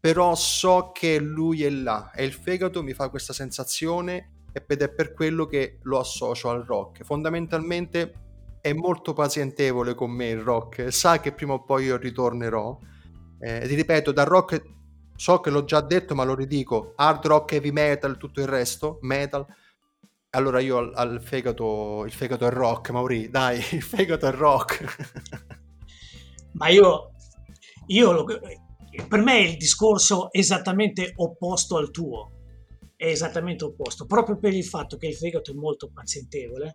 però 0.00 0.34
so 0.34 0.90
che 0.92 1.20
lui 1.20 1.62
è 1.62 1.70
là 1.70 2.10
e 2.12 2.24
il 2.24 2.32
fegato 2.32 2.82
mi 2.82 2.94
fa 2.94 3.08
questa 3.08 3.32
sensazione 3.32 4.37
ed 4.52 4.82
è 4.82 4.88
per 4.88 5.12
quello 5.12 5.46
che 5.46 5.78
lo 5.82 5.98
associo 5.98 6.50
al 6.50 6.64
rock. 6.64 7.04
Fondamentalmente 7.04 8.12
è 8.60 8.72
molto 8.72 9.12
pazientevole 9.12 9.94
con 9.94 10.10
me 10.10 10.28
il 10.28 10.40
rock, 10.40 10.92
sa 10.92 11.20
che 11.20 11.32
prima 11.32 11.54
o 11.54 11.64
poi 11.64 11.84
io 11.84 11.96
ritornerò. 11.96 12.78
Eh, 13.40 13.66
ti 13.66 13.74
ripeto, 13.74 14.12
dal 14.12 14.26
rock 14.26 14.62
so 15.16 15.40
che 15.40 15.50
l'ho 15.50 15.64
già 15.64 15.80
detto, 15.80 16.14
ma 16.14 16.24
lo 16.24 16.34
ridico: 16.34 16.92
hard 16.96 17.26
rock, 17.26 17.52
heavy 17.52 17.70
metal, 17.70 18.16
tutto 18.16 18.40
il 18.40 18.48
resto, 18.48 18.98
metal. 19.02 19.46
Allora 20.30 20.60
io 20.60 20.78
al, 20.78 20.92
al 20.94 21.22
fegato, 21.22 22.04
il 22.04 22.12
fegato 22.12 22.46
è 22.46 22.50
rock, 22.50 22.90
Mauri, 22.90 23.30
dai, 23.30 23.58
il 23.72 23.82
fegato 23.82 24.26
è 24.26 24.32
rock. 24.32 24.84
ma 26.52 26.68
io, 26.68 27.12
io 27.86 28.12
lo, 28.12 28.24
per 28.24 29.20
me 29.20 29.38
è 29.38 29.48
il 29.48 29.56
discorso 29.56 30.32
esattamente 30.32 31.12
opposto 31.16 31.76
al 31.76 31.90
tuo 31.90 32.32
è 32.98 33.06
esattamente 33.06 33.62
opposto, 33.62 34.06
proprio 34.06 34.38
per 34.38 34.52
il 34.52 34.64
fatto 34.64 34.96
che 34.96 35.06
il 35.06 35.14
fegato 35.14 35.52
è 35.52 35.54
molto 35.54 35.88
pazientevole 35.88 36.74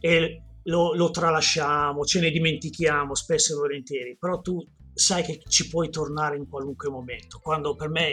e 0.00 0.42
lo, 0.64 0.92
lo 0.94 1.10
tralasciamo, 1.10 2.04
ce 2.04 2.18
ne 2.18 2.30
dimentichiamo 2.30 3.14
spesso 3.14 3.54
e 3.54 3.58
volentieri, 3.58 4.16
però 4.18 4.40
tu 4.40 4.60
sai 4.92 5.22
che 5.22 5.40
ci 5.46 5.68
puoi 5.68 5.88
tornare 5.88 6.36
in 6.36 6.48
qualunque 6.48 6.90
momento. 6.90 7.38
Quando 7.40 7.76
per 7.76 7.90
me 7.90 8.12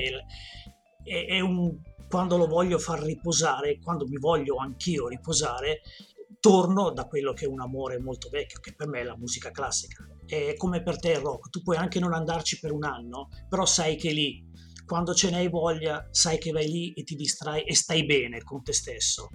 è, 1.03 1.25
è 1.25 1.39
un, 1.39 1.75
quando 2.07 2.37
lo 2.37 2.45
voglio 2.45 2.77
far 2.77 3.01
riposare, 3.01 3.79
quando 3.79 4.05
mi 4.05 4.17
voglio 4.17 4.57
anch'io 4.57 5.07
riposare, 5.07 5.81
torno 6.39 6.91
da 6.91 7.05
quello 7.05 7.33
che 7.33 7.45
è 7.45 7.47
un 7.47 7.61
amore 7.61 7.99
molto 7.99 8.29
vecchio, 8.29 8.59
che 8.59 8.75
per 8.75 8.87
me 8.87 8.99
è 8.99 9.03
la 9.03 9.17
musica 9.17 9.49
classica. 9.49 10.07
È 10.23 10.53
come 10.55 10.83
per 10.83 10.99
te 10.99 11.13
il 11.13 11.17
rock, 11.17 11.49
tu 11.49 11.63
puoi 11.63 11.77
anche 11.77 11.99
non 11.99 12.13
andarci 12.13 12.59
per 12.59 12.71
un 12.71 12.83
anno, 12.83 13.29
però 13.49 13.65
sai 13.65 13.95
che 13.95 14.11
lì, 14.11 14.47
quando 14.89 15.13
ce 15.13 15.29
n'hai 15.29 15.49
voglia, 15.49 16.07
sai 16.09 16.39
che 16.39 16.49
vai 16.49 16.67
lì 16.67 16.93
e 16.93 17.03
ti 17.03 17.13
distrai 17.13 17.63
e 17.63 17.75
stai 17.75 18.07
bene 18.07 18.41
con 18.41 18.63
te 18.63 18.73
stesso. 18.73 19.29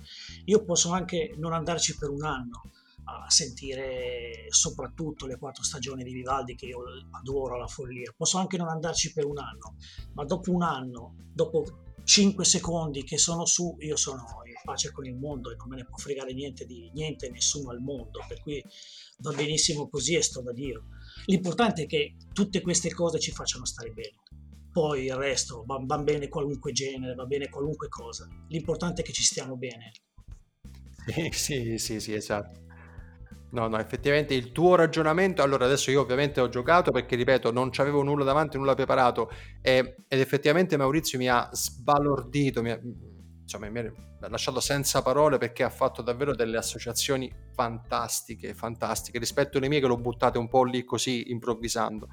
Io 0.47 0.65
posso 0.65 0.91
anche 0.91 1.33
non 1.37 1.53
andarci 1.53 1.97
per 1.97 2.11
un 2.11 2.25
anno, 2.25 2.73
a 3.05 3.31
sentire 3.31 4.47
soprattutto 4.49 5.27
le 5.27 5.39
quattro 5.39 5.63
stagioni 5.63 6.03
di 6.03 6.13
Vivaldi 6.13 6.57
che 6.57 6.67
io 6.67 6.83
adoro 7.13 7.55
alla 7.55 7.69
follia. 7.69 8.13
Posso 8.17 8.39
anche 8.39 8.57
non 8.57 8.69
andarci 8.69 9.13
per 9.13 9.27
un 9.27 9.39
anno, 9.39 9.77
ma 10.15 10.25
dopo 10.25 10.51
un 10.51 10.63
anno, 10.63 11.15
dopo 11.33 11.63
5 12.03 12.45
secondi 12.45 13.05
che 13.05 13.17
sono 13.17 13.47
su, 13.47 13.77
io 13.79 13.95
sono 13.95 14.25
in 14.45 14.55
pace 14.65 14.91
con 14.91 15.07
il 15.07 15.15
mondo 15.15 15.53
e 15.53 15.57
non 15.57 15.69
me 15.69 15.77
ne 15.77 15.85
può 15.85 15.99
fregare 15.99 16.35
niente 16.35 16.67
di 16.67 16.91
niente 16.95 17.31
nessuno 17.31 17.71
al 17.71 17.81
mondo, 17.81 18.25
per 18.27 18.43
cui 18.43 18.61
va 19.19 19.33
benissimo 19.33 19.89
così 19.89 20.17
e 20.17 20.23
sto 20.23 20.43
da 20.43 20.53
Dio. 20.53 20.87
L'importante 21.27 21.85
è 21.85 21.87
che 21.87 22.17
tutte 22.33 22.61
queste 22.61 22.93
cose 22.93 23.21
ci 23.21 23.31
facciano 23.31 23.65
stare 23.65 23.91
bene. 23.91 24.17
Poi 24.75 25.05
il 25.05 25.15
resto 25.15 25.63
va, 25.65 25.79
va 25.81 25.99
bene 25.99 26.27
qualunque 26.27 26.73
genere, 26.73 27.15
va 27.15 27.27
bene 27.27 27.49
qualunque 27.49 27.87
cosa. 27.89 28.27
L'importante 28.49 29.03
è 29.03 29.05
che 29.05 29.13
ci 29.13 29.23
stiamo 29.23 29.57
bene. 29.57 29.93
Sì, 31.31 31.79
sì, 31.79 32.01
sì, 32.01 32.13
esatto. 32.13 32.63
No, 33.51 33.69
no, 33.69 33.79
effettivamente 33.79 34.35
il 34.35 34.51
tuo 34.51 34.75
ragionamento, 34.75 35.43
allora 35.43 35.65
adesso 35.67 35.93
io 35.93 36.01
ovviamente 36.01 36.41
ho 36.41 36.49
giocato 36.49 36.91
perché 36.91 37.15
ripeto 37.15 37.53
non 37.53 37.71
c'avevo 37.71 38.03
nulla 38.03 38.25
davanti, 38.25 38.59
nulla 38.59 38.75
preparato 38.75 39.31
e, 39.63 39.99
ed 40.09 40.19
effettivamente 40.19 40.77
Maurizio 40.77 41.19
mi 41.19 41.29
ha 41.29 41.49
sbalordito, 41.53 42.63
mi 42.63 42.71
ha, 42.73 42.81
insomma, 43.43 43.71
mi 43.71 43.79
ha 43.79 44.29
lasciato 44.29 44.59
senza 44.59 45.03
parole 45.03 45.39
perché 45.39 45.63
ha 45.63 45.71
fatto 45.71 46.03
davvero 46.03 46.35
delle 46.35 46.57
associazioni 46.57 47.33
fantastiche, 47.53 48.55
fantastiche 48.55 49.21
rispetto 49.21 49.59
alle 49.59 49.69
mie 49.69 49.79
che 49.79 49.87
l'ho 49.87 49.99
buttate 49.99 50.37
un 50.37 50.49
po' 50.49 50.65
lì 50.65 50.83
così 50.83 51.31
improvvisando. 51.31 52.09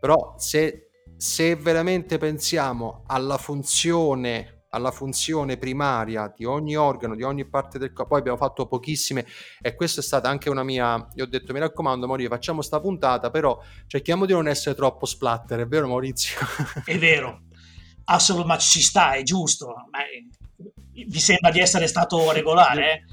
Però 0.00 0.36
se, 0.38 0.85
se 1.16 1.56
veramente 1.56 2.18
pensiamo 2.18 3.02
alla 3.06 3.38
funzione 3.38 4.56
alla 4.76 4.90
funzione 4.90 5.56
primaria 5.56 6.30
di 6.36 6.44
ogni 6.44 6.76
organo, 6.76 7.14
di 7.14 7.22
ogni 7.22 7.48
parte 7.48 7.78
del 7.78 7.92
corpo. 7.92 8.10
Poi 8.10 8.18
abbiamo 8.18 8.36
fatto 8.36 8.66
pochissime 8.66 9.24
e 9.62 9.74
questa 9.74 10.00
è 10.00 10.04
stata 10.04 10.28
anche 10.28 10.50
una 10.50 10.62
mia... 10.62 11.08
Io 11.14 11.24
ho 11.24 11.26
detto, 11.26 11.54
mi 11.54 11.60
raccomando 11.60 12.06
Maurizio, 12.06 12.30
facciamo 12.30 12.60
sta 12.60 12.78
puntata, 12.78 13.30
però 13.30 13.58
cerchiamo 13.86 14.26
di 14.26 14.34
non 14.34 14.46
essere 14.48 14.74
troppo 14.74 15.06
splatter, 15.06 15.60
è 15.60 15.66
vero 15.66 15.88
Maurizio? 15.88 16.36
È 16.84 16.98
vero, 16.98 17.44
assolutamente, 18.04 18.62
ma 18.62 18.68
ci 18.68 18.82
sta, 18.82 19.12
è 19.12 19.22
giusto. 19.22 19.66
Ma 19.90 20.00
vi 20.92 21.20
sembra 21.20 21.50
di 21.50 21.60
essere 21.60 21.86
stato 21.86 22.30
regolare? 22.32 22.92
Eh? 22.92 23.04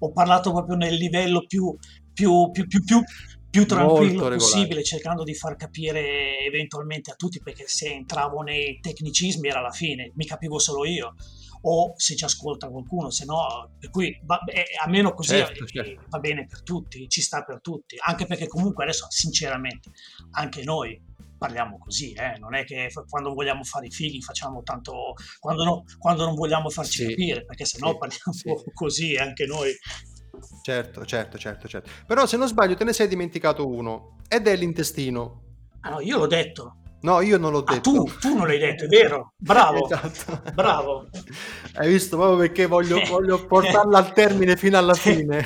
Ho 0.00 0.12
parlato 0.12 0.52
proprio 0.52 0.76
nel 0.76 0.94
livello 0.94 1.44
più, 1.46 1.76
più, 2.12 2.50
più, 2.52 2.66
più, 2.68 2.84
più 2.84 3.02
più 3.50 3.66
tranquillo 3.66 4.28
possibile, 4.28 4.82
cercando 4.82 5.22
di 5.22 5.34
far 5.34 5.56
capire 5.56 6.40
eventualmente 6.40 7.10
a 7.10 7.14
tutti, 7.14 7.40
perché 7.40 7.64
se 7.66 7.92
entravo 7.92 8.42
nei 8.42 8.78
tecnicismi 8.80 9.48
era 9.48 9.60
la 9.60 9.70
fine, 9.70 10.12
mi 10.14 10.26
capivo 10.26 10.58
solo 10.58 10.84
io, 10.84 11.14
o 11.62 11.94
se 11.96 12.14
ci 12.14 12.24
ascolta 12.24 12.68
qualcuno, 12.68 13.10
se 13.10 13.24
no, 13.24 13.70
per 13.78 13.90
cui 13.90 14.18
va, 14.24 14.42
eh, 14.44 14.64
almeno 14.84 15.12
così 15.14 15.36
certo, 15.36 15.66
certo. 15.66 16.02
va 16.08 16.18
bene 16.18 16.46
per 16.46 16.62
tutti, 16.62 17.08
ci 17.08 17.20
sta 17.20 17.42
per 17.42 17.60
tutti, 17.60 17.96
anche 18.04 18.26
perché 18.26 18.46
comunque 18.46 18.84
adesso 18.84 19.06
sinceramente 19.08 19.90
anche 20.32 20.62
noi 20.62 21.00
parliamo 21.38 21.78
così, 21.78 22.12
eh? 22.12 22.36
non 22.38 22.54
è 22.54 22.64
che 22.64 22.90
quando 23.08 23.32
vogliamo 23.32 23.62
fare 23.62 23.86
i 23.86 23.90
fighi 23.90 24.20
facciamo 24.20 24.62
tanto, 24.62 25.14
quando, 25.38 25.64
no, 25.64 25.84
quando 25.98 26.24
non 26.24 26.34
vogliamo 26.34 26.68
farci 26.68 27.04
sì, 27.04 27.08
capire, 27.10 27.44
perché 27.44 27.64
se 27.64 27.78
no 27.80 27.90
sì, 27.90 27.96
parliamo 27.96 28.32
sì. 28.32 28.70
così 28.74 29.16
anche 29.16 29.46
noi 29.46 29.72
Certo, 30.62 31.04
certo, 31.04 31.38
certo, 31.38 31.68
certo. 31.68 31.90
Però 32.06 32.26
se 32.26 32.36
non 32.36 32.48
sbaglio 32.48 32.74
te 32.74 32.84
ne 32.84 32.92
sei 32.92 33.08
dimenticato 33.08 33.68
uno, 33.68 34.16
ed 34.28 34.46
è 34.46 34.56
l'intestino. 34.56 35.42
Ah 35.80 35.90
no, 35.90 36.00
io 36.00 36.18
l'ho 36.18 36.26
detto. 36.26 36.78
No, 37.00 37.20
io 37.20 37.38
non 37.38 37.52
l'ho 37.52 37.62
ah, 37.64 37.74
detto. 37.74 37.92
Tu, 37.92 38.04
tu 38.18 38.36
non 38.36 38.46
l'hai 38.46 38.58
detto, 38.58 38.84
è 38.84 38.88
vero. 38.88 39.32
Bravo. 39.36 39.84
esatto. 39.84 40.52
Bravo. 40.52 41.08
Hai 41.74 41.88
visto 41.88 42.16
proprio 42.16 42.38
perché 42.38 42.66
voglio, 42.66 43.00
voglio 43.06 43.46
portarla 43.46 43.98
al 43.98 44.12
termine 44.12 44.56
fino 44.56 44.76
alla 44.76 44.94
fine. 44.94 45.44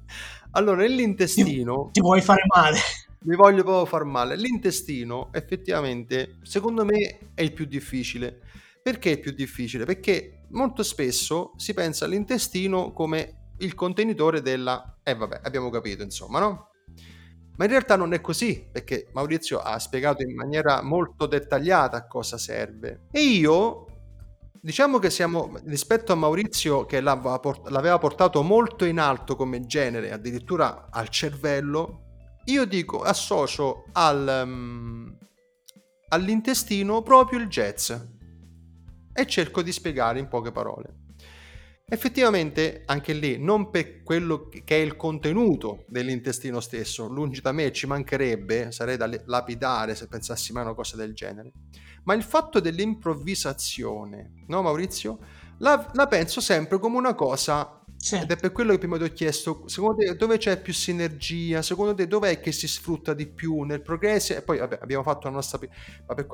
allora, 0.52 0.82
nell'intestino... 0.82 1.86
Ti, 1.86 1.92
ti 1.92 2.00
vuoi 2.00 2.20
fare 2.20 2.42
male. 2.54 2.78
Mi 3.22 3.34
voglio 3.34 3.62
proprio 3.62 3.86
far 3.86 4.04
male. 4.04 4.36
L'intestino, 4.36 5.30
effettivamente, 5.32 6.38
secondo 6.42 6.84
me 6.84 7.18
è 7.34 7.42
il 7.42 7.52
più 7.52 7.64
difficile. 7.64 8.40
Perché 8.82 9.10
è 9.10 9.12
il 9.14 9.20
più 9.20 9.32
difficile? 9.32 9.84
Perché 9.84 10.42
molto 10.50 10.82
spesso 10.82 11.52
si 11.56 11.72
pensa 11.74 12.04
all'intestino 12.04 12.92
come 12.92 13.39
il 13.60 13.74
contenitore 13.74 14.42
della... 14.42 14.98
Eh 15.02 15.14
vabbè, 15.14 15.40
abbiamo 15.42 15.70
capito 15.70 16.02
insomma, 16.02 16.38
no? 16.38 16.70
Ma 17.56 17.64
in 17.64 17.70
realtà 17.70 17.96
non 17.96 18.14
è 18.14 18.20
così, 18.20 18.66
perché 18.72 19.08
Maurizio 19.12 19.58
ha 19.58 19.78
spiegato 19.78 20.22
in 20.22 20.34
maniera 20.34 20.82
molto 20.82 21.26
dettagliata 21.26 21.98
a 21.98 22.06
cosa 22.06 22.38
serve. 22.38 23.06
E 23.10 23.20
io, 23.20 23.86
diciamo 24.62 24.98
che 24.98 25.10
siamo, 25.10 25.58
rispetto 25.66 26.12
a 26.12 26.14
Maurizio 26.14 26.86
che 26.86 27.00
l'aveva 27.02 27.98
portato 27.98 28.42
molto 28.42 28.86
in 28.86 28.98
alto 28.98 29.36
come 29.36 29.66
genere, 29.66 30.10
addirittura 30.10 30.88
al 30.90 31.10
cervello, 31.10 32.04
io 32.46 32.64
dico, 32.64 33.02
associo 33.02 33.84
al, 33.92 34.42
um, 34.44 35.18
all'intestino 36.08 37.02
proprio 37.02 37.40
il 37.40 37.48
jazz. 37.48 37.92
E 39.12 39.26
cerco 39.26 39.60
di 39.60 39.72
spiegare 39.72 40.18
in 40.18 40.28
poche 40.28 40.50
parole. 40.50 40.94
Effettivamente 41.92 42.84
anche 42.86 43.12
lì, 43.12 43.36
non 43.36 43.68
per 43.68 44.04
quello 44.04 44.48
che 44.48 44.62
è 44.64 44.74
il 44.74 44.94
contenuto 44.94 45.86
dell'intestino 45.88 46.60
stesso, 46.60 47.08
lungi 47.08 47.40
da 47.40 47.50
me 47.50 47.72
ci 47.72 47.88
mancherebbe, 47.88 48.70
sarei 48.70 48.96
da 48.96 49.10
lapidare 49.24 49.96
se 49.96 50.06
pensassi 50.06 50.52
mai 50.52 50.62
a 50.62 50.66
una 50.66 50.74
cosa 50.76 50.96
del 50.96 51.14
genere, 51.14 51.50
ma 52.04 52.14
il 52.14 52.22
fatto 52.22 52.60
dell'improvvisazione, 52.60 54.44
no 54.46 54.62
Maurizio? 54.62 55.18
La, 55.58 55.90
la 55.94 56.06
penso 56.06 56.40
sempre 56.40 56.78
come 56.78 56.96
una 56.96 57.16
cosa, 57.16 57.82
sì. 57.96 58.14
ed 58.14 58.30
è 58.30 58.36
per 58.36 58.52
quello 58.52 58.70
che 58.70 58.78
prima 58.78 58.96
ti 58.96 59.02
ho 59.02 59.12
chiesto, 59.12 59.64
secondo 59.66 59.96
te 59.96 60.14
dove 60.14 60.38
c'è 60.38 60.62
più 60.62 60.72
sinergia, 60.72 61.60
secondo 61.60 61.92
te 61.92 62.06
dov'è 62.06 62.38
che 62.38 62.52
si 62.52 62.68
sfrutta 62.68 63.14
di 63.14 63.26
più 63.26 63.62
nel 63.62 63.82
progresso? 63.82 64.36
E 64.36 64.42
poi 64.42 64.58
vabbè, 64.58 64.78
abbiamo 64.80 65.02
fatto 65.02 65.26
la 65.26 65.34
nostra 65.34 65.58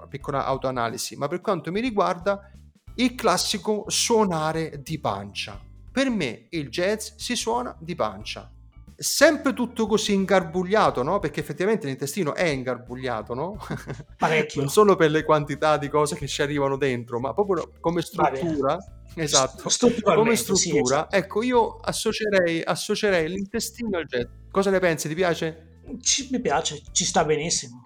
piccola 0.06 0.44
autoanalisi, 0.44 1.16
ma 1.16 1.28
per 1.28 1.40
quanto 1.40 1.72
mi 1.72 1.80
riguarda 1.80 2.52
il 2.96 3.14
classico 3.14 3.84
suonare 3.88 4.80
di 4.82 4.98
pancia. 4.98 5.60
Per 5.90 6.10
me 6.10 6.46
il 6.50 6.68
jazz 6.68 7.10
si 7.16 7.34
suona 7.36 7.76
di 7.78 7.94
pancia. 7.94 8.50
Sempre 8.98 9.52
tutto 9.52 9.86
così 9.86 10.14
ingarbugliato, 10.14 11.02
no? 11.02 11.18
Perché 11.18 11.40
effettivamente 11.40 11.86
l'intestino 11.86 12.34
è 12.34 12.46
ingarbugliato, 12.46 13.34
no? 13.34 13.58
Parecchio. 14.16 14.62
non 14.62 14.70
solo 14.70 14.96
per 14.96 15.10
le 15.10 15.24
quantità 15.24 15.76
di 15.76 15.88
cose 15.88 16.16
che 16.16 16.26
ci 16.26 16.40
arrivano 16.40 16.78
dentro, 16.78 17.20
ma 17.20 17.34
proprio 17.34 17.72
come 17.80 18.00
struttura. 18.00 18.76
Vabbè. 18.76 19.22
Esatto, 19.22 19.68
come 20.02 20.36
struttura, 20.36 20.56
sì, 20.56 20.78
esatto. 20.78 21.16
ecco, 21.16 21.42
io 21.42 21.76
associerei, 21.76 22.62
associerei 22.62 23.28
l'intestino 23.28 23.98
al 23.98 24.04
jazz. 24.06 24.24
Cosa 24.50 24.70
ne 24.70 24.78
pensi? 24.78 25.08
Ti 25.08 25.14
piace? 25.14 25.80
Ci, 26.00 26.28
mi 26.30 26.40
piace, 26.40 26.82
ci 26.92 27.04
sta 27.04 27.24
benissimo. 27.24 27.84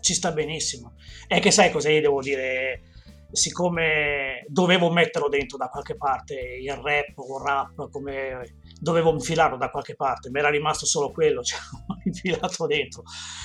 Ci 0.00 0.14
sta 0.14 0.32
benissimo. 0.32 0.94
È 1.28 1.38
che 1.40 1.50
sai 1.52 1.70
cosa 1.70 1.90
io 1.90 2.00
devo 2.00 2.20
dire? 2.20 2.82
siccome 3.32 4.29
dovevo 4.50 4.90
metterlo 4.90 5.28
dentro 5.28 5.56
da 5.56 5.68
qualche 5.68 5.96
parte, 5.96 6.34
il 6.34 6.72
rap 6.72 7.16
o 7.16 7.38
il 7.38 7.44
rap, 7.44 7.88
come 7.90 8.54
dovevo 8.80 9.12
infilarlo 9.12 9.56
da 9.56 9.70
qualche 9.70 9.94
parte, 9.94 10.30
mi 10.30 10.38
era 10.38 10.48
rimasto 10.48 10.86
solo 10.86 11.10
quello, 11.12 11.42
cioè 11.44 11.60
l'ho 11.86 11.96
infilato 12.04 12.66
dentro. 12.66 13.02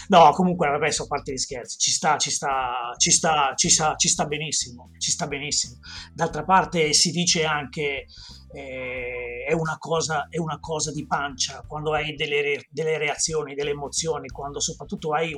No, 0.08 0.32
comunque, 0.32 0.70
vabbè, 0.70 0.88
a 0.88 1.06
parte 1.08 1.34
gli 1.34 1.38
scherzi, 1.38 1.78
ci 1.78 1.92
sta, 1.92 2.18
ci 2.18 2.32
sta, 2.32 2.94
ci 2.98 3.12
sta, 3.12 3.54
ci 3.56 3.70
sta, 3.70 3.96
ci 3.96 4.08
sta 4.08 4.26
benissimo, 4.26 4.92
ci 4.98 5.12
sta 5.12 5.28
benissimo. 5.28 5.78
D'altra 6.14 6.44
parte 6.44 6.94
si 6.94 7.12
dice 7.12 7.44
anche 7.44 8.06
eh, 8.54 9.46
è, 9.48 9.54
una 9.54 9.78
cosa, 9.78 10.28
è 10.30 10.38
una 10.38 10.60
cosa 10.60 10.92
di 10.92 11.06
pancia, 11.06 11.64
quando 11.68 11.94
hai 11.94 12.16
delle, 12.16 12.66
delle 12.70 12.98
reazioni, 12.98 13.54
delle 13.54 13.72
emozioni, 13.72 14.30
quando 14.30 14.60
soprattutto 14.60 15.12
hai 15.12 15.34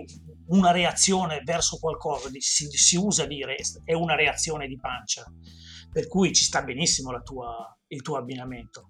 una 0.48 0.72
reazione 0.72 1.42
verso 1.44 1.78
qualcosa, 1.80 2.30
si, 2.38 2.70
si 2.70 2.96
usa 2.96 3.26
dire 3.26 3.56
è 3.84 3.94
una 3.94 4.16
reazione 4.16 4.68
di 4.68 4.78
pancia, 4.78 5.26
per 5.92 6.08
cui 6.08 6.32
ci 6.34 6.44
sta 6.44 6.62
benissimo 6.62 7.12
tua, 7.24 7.76
il 7.88 8.02
tuo 8.02 8.18
abbinamento. 8.18 8.90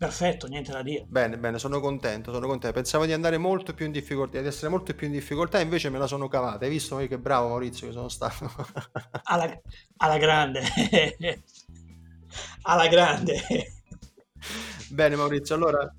Perfetto, 0.00 0.46
niente 0.46 0.72
da 0.72 0.80
dire. 0.82 1.04
Bene, 1.06 1.36
bene, 1.36 1.58
sono 1.58 1.78
contento, 1.78 2.32
sono 2.32 2.46
contento. 2.46 2.74
Pensavo 2.74 3.04
di 3.04 3.12
andare 3.12 3.36
molto 3.36 3.74
più 3.74 3.84
in 3.84 3.92
difficoltà, 3.92 4.40
di 4.40 4.46
essere 4.46 4.70
molto 4.70 4.94
più 4.94 5.06
in 5.06 5.12
difficoltà, 5.12 5.60
invece 5.60 5.90
me 5.90 5.98
la 5.98 6.06
sono 6.06 6.26
cavata. 6.26 6.64
Hai 6.64 6.70
visto 6.70 6.96
che 6.96 7.18
bravo 7.18 7.48
Maurizio 7.48 7.86
che 7.86 7.92
sono 7.92 8.08
stato? 8.08 8.50
alla, 9.24 9.60
alla 9.98 10.16
grande. 10.16 10.62
Alla 12.62 12.88
grande. 12.88 13.42
Bene 14.88 15.16
Maurizio, 15.16 15.54
allora 15.54 15.94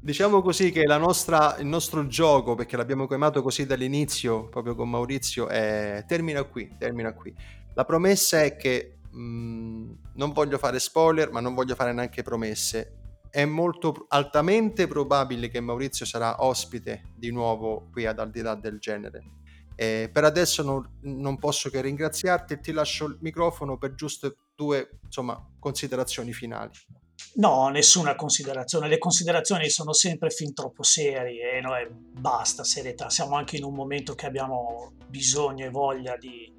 diciamo 0.00 0.40
così 0.40 0.72
che 0.72 0.86
la 0.86 0.96
nostra, 0.96 1.58
il 1.58 1.66
nostro 1.66 2.06
gioco, 2.06 2.54
perché 2.54 2.78
l'abbiamo 2.78 3.06
chiamato 3.06 3.42
così 3.42 3.66
dall'inizio, 3.66 4.48
proprio 4.48 4.74
con 4.74 4.88
Maurizio, 4.88 5.46
è... 5.48 6.02
termina 6.08 6.42
qui, 6.44 6.74
termina 6.78 7.12
qui. 7.12 7.36
La 7.74 7.84
promessa 7.84 8.42
è 8.42 8.56
che 8.56 8.96
mh, 9.10 9.18
mm, 9.18 9.90
non 10.14 10.32
voglio 10.32 10.56
fare 10.56 10.78
spoiler, 10.78 11.30
ma 11.30 11.40
non 11.40 11.52
voglio 11.52 11.74
fare 11.74 11.92
neanche 11.92 12.22
promesse. 12.22 12.95
È 13.36 13.44
molto 13.44 14.06
altamente 14.08 14.86
probabile 14.86 15.50
che 15.50 15.60
Maurizio 15.60 16.06
sarà 16.06 16.42
ospite 16.42 17.12
di 17.14 17.30
nuovo 17.30 17.90
qui 17.92 18.06
ad 18.06 18.18
Al 18.18 18.30
di 18.30 18.40
là 18.40 18.54
del 18.54 18.78
genere. 18.78 19.24
Eh, 19.74 20.08
per 20.10 20.24
adesso 20.24 20.62
non, 20.62 20.82
non, 21.02 21.36
posso 21.36 21.68
che 21.68 21.82
ringraziarti 21.82 22.54
e 22.54 22.60
ti 22.60 22.72
lascio 22.72 23.04
il 23.04 23.18
microfono 23.20 23.76
per 23.76 23.94
giusto 23.94 24.34
due 24.54 25.00
insomma, 25.04 25.38
considerazioni 25.58 26.32
finali. 26.32 26.70
No, 27.34 27.68
nessuna 27.68 28.14
considerazione. 28.14 28.88
Le 28.88 28.96
considerazioni 28.96 29.68
sono 29.68 29.92
sempre 29.92 30.30
fin 30.30 30.54
troppo 30.54 30.82
serie 30.82 31.58
e 31.58 31.60
noi 31.60 31.86
basta 31.90 32.64
serietà. 32.64 33.10
Siamo 33.10 33.36
anche 33.36 33.58
in 33.58 33.64
un 33.64 33.74
momento 33.74 34.14
che 34.14 34.24
abbiamo 34.24 34.94
bisogno 35.08 35.66
e 35.66 35.68
voglia 35.68 36.16
di, 36.16 36.55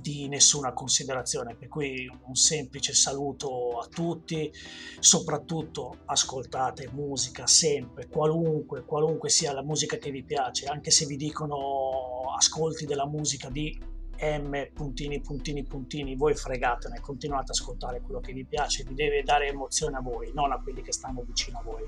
di 0.00 0.28
nessuna 0.28 0.72
considerazione, 0.72 1.54
per 1.54 1.68
cui 1.68 2.10
un 2.24 2.34
semplice 2.34 2.94
saluto 2.94 3.78
a 3.78 3.86
tutti, 3.86 4.52
soprattutto 4.98 5.98
ascoltate 6.06 6.88
musica 6.92 7.46
sempre, 7.46 8.08
qualunque, 8.08 8.84
qualunque 8.84 9.28
sia 9.28 9.52
la 9.52 9.62
musica 9.62 9.96
che 9.96 10.10
vi 10.10 10.24
piace, 10.24 10.66
anche 10.66 10.90
se 10.90 11.06
vi 11.06 11.16
dicono 11.16 12.32
ascolti 12.36 12.84
della 12.84 13.06
musica 13.06 13.48
di 13.48 13.78
M 14.18 14.70
puntini 14.72 15.20
puntini 15.20 15.62
puntini, 15.64 16.16
voi 16.16 16.34
fregatene, 16.34 17.00
continuate 17.00 17.50
ad 17.50 17.58
ascoltare 17.58 18.00
quello 18.00 18.20
che 18.20 18.32
vi 18.32 18.46
piace, 18.46 18.84
vi 18.84 18.94
deve 18.94 19.22
dare 19.22 19.48
emozione 19.48 19.96
a 19.96 20.00
voi, 20.00 20.32
non 20.32 20.52
a 20.52 20.60
quelli 20.60 20.82
che 20.82 20.92
stanno 20.92 21.22
vicino 21.22 21.58
a 21.58 21.62
voi. 21.62 21.82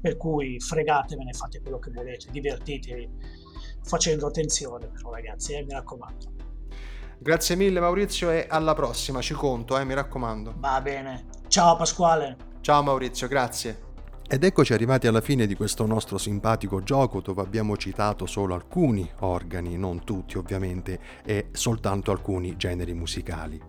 Per 0.00 0.16
cui 0.16 0.60
fregatevene, 0.60 1.32
fate 1.32 1.60
quello 1.60 1.80
che 1.80 1.90
volete, 1.90 2.30
divertitevi 2.30 3.10
facendo 3.82 4.26
attenzione 4.26 4.86
però 4.88 5.10
ragazzi, 5.10 5.54
eh, 5.54 5.64
mi 5.64 5.72
raccomando. 5.72 6.37
Grazie 7.20 7.56
mille 7.56 7.80
Maurizio 7.80 8.30
e 8.30 8.46
alla 8.48 8.74
prossima, 8.74 9.20
ci 9.20 9.34
conto, 9.34 9.76
eh, 9.76 9.84
mi 9.84 9.92
raccomando. 9.92 10.54
Va 10.56 10.80
bene. 10.80 11.26
Ciao 11.48 11.74
Pasquale. 11.74 12.36
Ciao 12.60 12.80
Maurizio, 12.82 13.26
grazie. 13.26 13.86
Ed 14.28 14.44
eccoci 14.44 14.72
arrivati 14.72 15.08
alla 15.08 15.20
fine 15.20 15.46
di 15.46 15.56
questo 15.56 15.84
nostro 15.84 16.16
simpatico 16.16 16.80
gioco 16.82 17.20
dove 17.20 17.42
abbiamo 17.42 17.76
citato 17.76 18.24
solo 18.26 18.54
alcuni 18.54 19.10
organi, 19.20 19.76
non 19.76 20.04
tutti 20.04 20.38
ovviamente, 20.38 21.00
e 21.24 21.48
soltanto 21.50 22.12
alcuni 22.12 22.56
generi 22.56 22.94
musicali. 22.94 23.60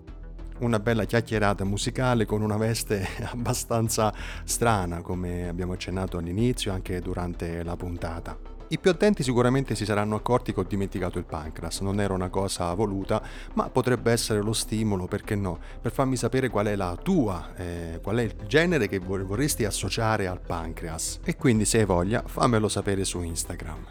Una 0.60 0.80
bella 0.80 1.06
chiacchierata 1.06 1.64
musicale 1.64 2.26
con 2.26 2.44
una 2.44 2.58
veste 2.58 3.08
abbastanza 3.32 4.14
strana, 4.44 5.02
come 5.02 5.48
abbiamo 5.48 5.74
accennato 5.74 6.18
all'inizio 6.18 6.72
anche 6.72 7.00
durante 7.00 7.64
la 7.64 7.76
puntata. 7.76 8.59
I 8.72 8.78
più 8.78 8.92
attenti 8.92 9.24
sicuramente 9.24 9.74
si 9.74 9.84
saranno 9.84 10.14
accorti 10.16 10.54
che 10.54 10.60
ho 10.60 10.64
dimenticato 10.64 11.18
il 11.18 11.26
pancreas, 11.26 11.80
non 11.80 12.00
era 12.00 12.14
una 12.14 12.30
cosa 12.30 12.72
voluta, 12.76 13.20
ma 13.54 13.68
potrebbe 13.68 14.12
essere 14.12 14.42
lo 14.42 14.54
stimolo, 14.54 15.08
perché 15.08 15.34
no, 15.34 15.58
per 15.82 15.92
farmi 15.92 16.16
sapere 16.16 16.50
qual 16.50 16.68
è 16.68 16.76
la 16.76 16.96
tua, 17.02 17.56
eh, 17.56 18.00
qual 18.04 18.18
è 18.18 18.22
il 18.22 18.36
genere 18.46 18.88
che 18.88 19.00
vorresti 19.00 19.66
associare 19.66 20.28
al 20.28 20.40
pancreas. 20.40 21.20
E 21.24 21.36
quindi 21.36 21.66
se 21.66 21.80
hai 21.80 21.86
voglia, 21.86 22.22
fammelo 22.24 22.68
sapere 22.68 23.06
su 23.06 23.22
Instagram. 23.22 23.86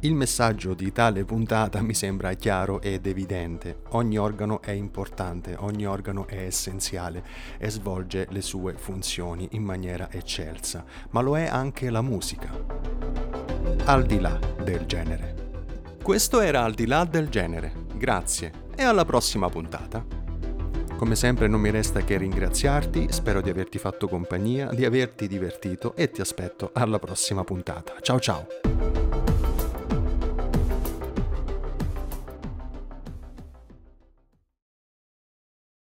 Il 0.00 0.14
messaggio 0.14 0.74
di 0.74 0.92
tale 0.92 1.24
puntata 1.24 1.80
mi 1.80 1.94
sembra 1.94 2.34
chiaro 2.34 2.82
ed 2.82 3.06
evidente. 3.06 3.80
Ogni 3.92 4.18
organo 4.18 4.60
è 4.60 4.72
importante, 4.72 5.56
ogni 5.58 5.86
organo 5.86 6.26
è 6.26 6.42
essenziale 6.42 7.24
e 7.56 7.70
svolge 7.70 8.26
le 8.28 8.42
sue 8.42 8.74
funzioni 8.74 9.48
in 9.52 9.62
maniera 9.62 10.10
eccelsa, 10.10 10.84
ma 11.10 11.22
lo 11.22 11.38
è 11.38 11.46
anche 11.46 11.88
la 11.88 12.02
musica 12.02 13.49
al 13.84 14.04
di 14.04 14.20
là 14.20 14.38
del 14.62 14.86
genere. 14.86 15.34
Questo 16.02 16.40
era 16.40 16.64
Al 16.64 16.74
di 16.74 16.86
là 16.86 17.04
del 17.04 17.28
genere. 17.28 17.72
Grazie 17.94 18.68
e 18.74 18.82
alla 18.82 19.04
prossima 19.04 19.48
puntata. 19.48 20.04
Come 20.96 21.14
sempre 21.14 21.46
non 21.46 21.60
mi 21.60 21.70
resta 21.70 22.00
che 22.00 22.18
ringraziarti, 22.18 23.06
spero 23.10 23.40
di 23.40 23.48
averti 23.48 23.78
fatto 23.78 24.06
compagnia, 24.06 24.68
di 24.72 24.84
averti 24.84 25.28
divertito 25.28 25.94
e 25.94 26.10
ti 26.10 26.20
aspetto 26.20 26.70
alla 26.74 26.98
prossima 26.98 27.42
puntata. 27.42 27.94
Ciao 28.00 28.20
ciao! 28.20 28.99